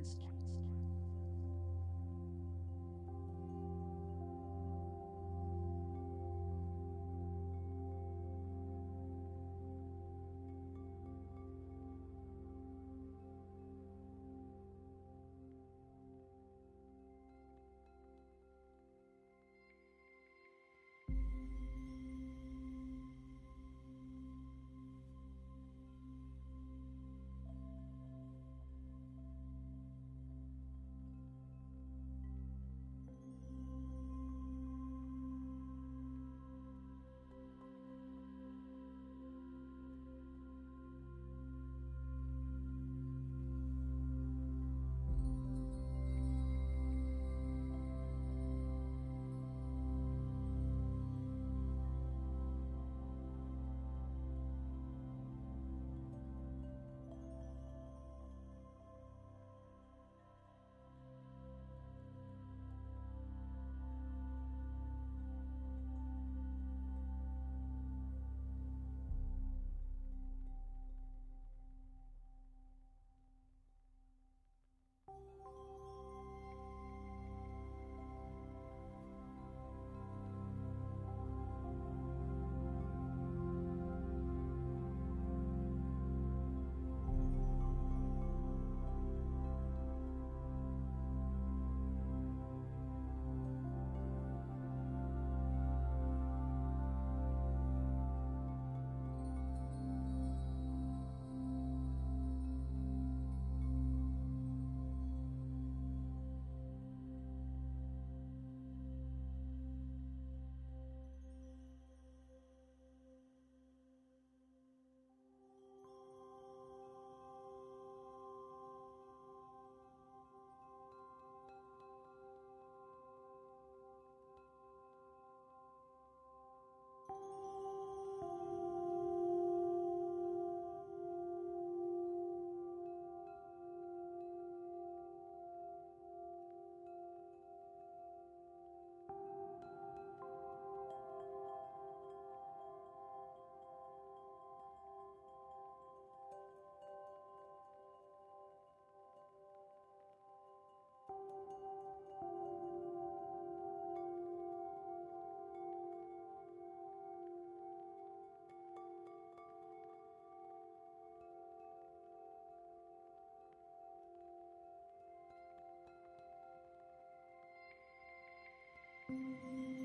Música 169.14 169.83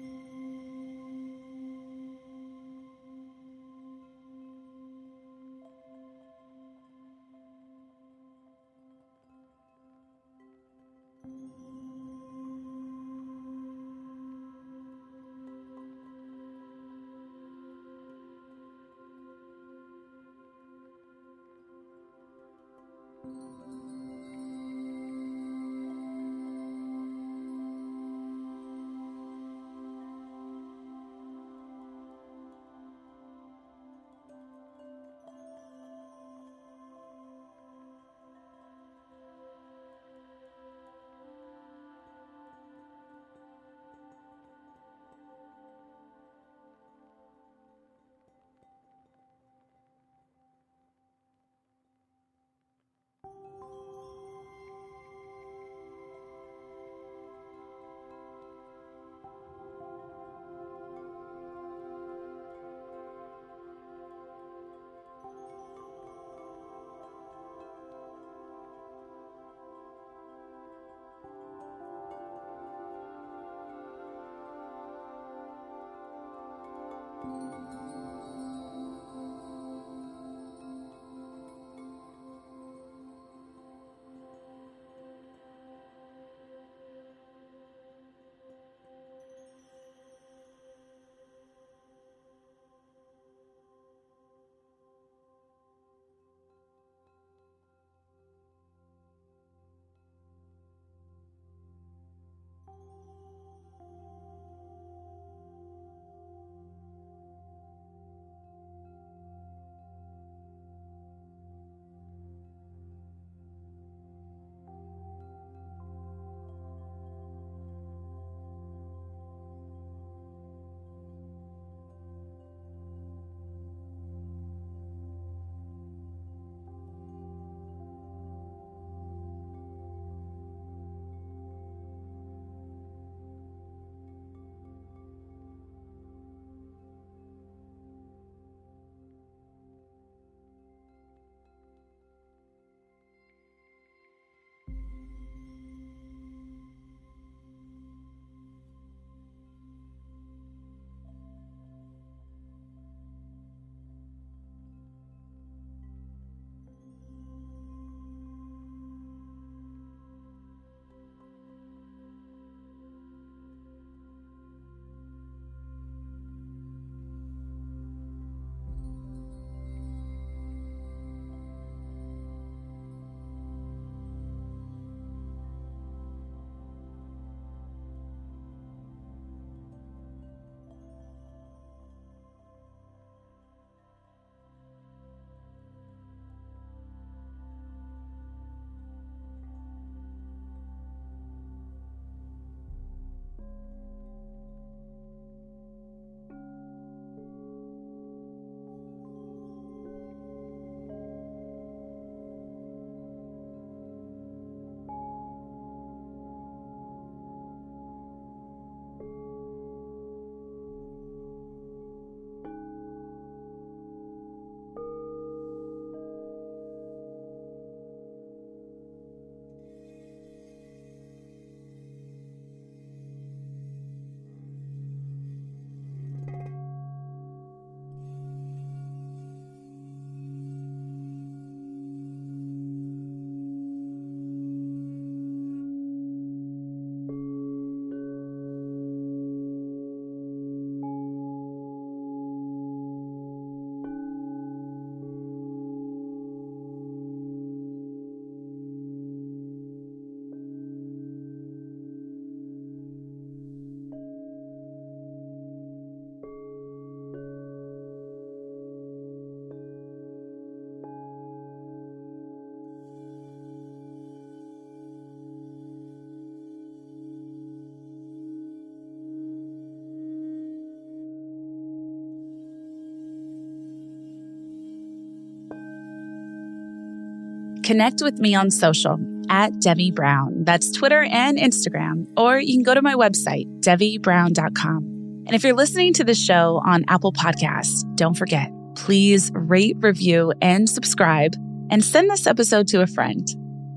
Connect 277.68 278.00
with 278.00 278.18
me 278.18 278.34
on 278.34 278.50
social 278.50 278.98
at 279.28 279.60
Devi 279.60 279.90
Brown. 279.90 280.42
That's 280.44 280.70
Twitter 280.70 281.02
and 281.02 281.36
Instagram. 281.36 282.06
Or 282.16 282.40
you 282.40 282.54
can 282.54 282.62
go 282.62 282.72
to 282.72 282.80
my 282.80 282.94
website, 282.94 283.44
DeviBrown.com. 283.60 285.24
And 285.26 285.34
if 285.34 285.44
you're 285.44 285.52
listening 285.52 285.92
to 285.92 286.02
the 286.02 286.14
show 286.14 286.62
on 286.64 286.86
Apple 286.88 287.12
Podcasts, 287.12 287.84
don't 287.94 288.14
forget, 288.14 288.50
please 288.74 289.30
rate, 289.34 289.76
review, 289.80 290.32
and 290.40 290.66
subscribe, 290.66 291.34
and 291.70 291.84
send 291.84 292.08
this 292.08 292.26
episode 292.26 292.68
to 292.68 292.80
a 292.80 292.86
friend. 292.86 293.28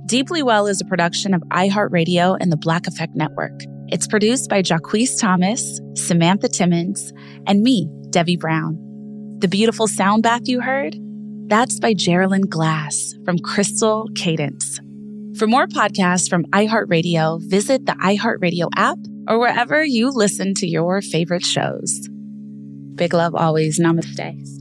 Deeply 0.06 0.42
Well 0.42 0.68
is 0.68 0.80
a 0.80 0.86
production 0.86 1.34
of 1.34 1.42
iHeartRadio 1.50 2.38
and 2.40 2.50
the 2.50 2.56
Black 2.56 2.88
Effect 2.88 3.14
Network. 3.14 3.60
It's 3.90 4.08
produced 4.08 4.50
by 4.50 4.62
Jacquees 4.62 5.20
Thomas, 5.20 5.82
Samantha 5.96 6.48
Timmons, 6.48 7.12
and 7.46 7.62
me, 7.62 7.90
Devi 8.10 8.38
Brown. 8.38 8.78
The 9.40 9.50
beautiful 9.50 9.90
sound 9.90 10.24
bath 10.24 10.48
you 10.48 10.62
heard? 10.62 10.96
That's 11.52 11.82
by 11.82 11.94
Geraldine 11.94 12.48
Glass 12.48 13.14
from 13.26 13.38
Crystal 13.38 14.08
Cadence. 14.16 14.80
For 15.38 15.48
more 15.48 15.68
podcasts 15.68 16.30
from 16.30 16.46
iHeartRadio, 16.46 17.42
visit 17.42 17.86
the 17.86 17.92
iHeartRadio 17.92 18.70
app 18.78 18.98
or 19.28 19.38
wherever 19.38 19.84
you 19.84 20.12
listen 20.12 20.54
to 20.54 20.66
your 20.66 21.02
favorite 21.02 21.44
shows. 21.44 22.08
Big 22.96 23.14
love 23.14 23.36
always. 23.36 23.82
Namaste. 23.82 24.61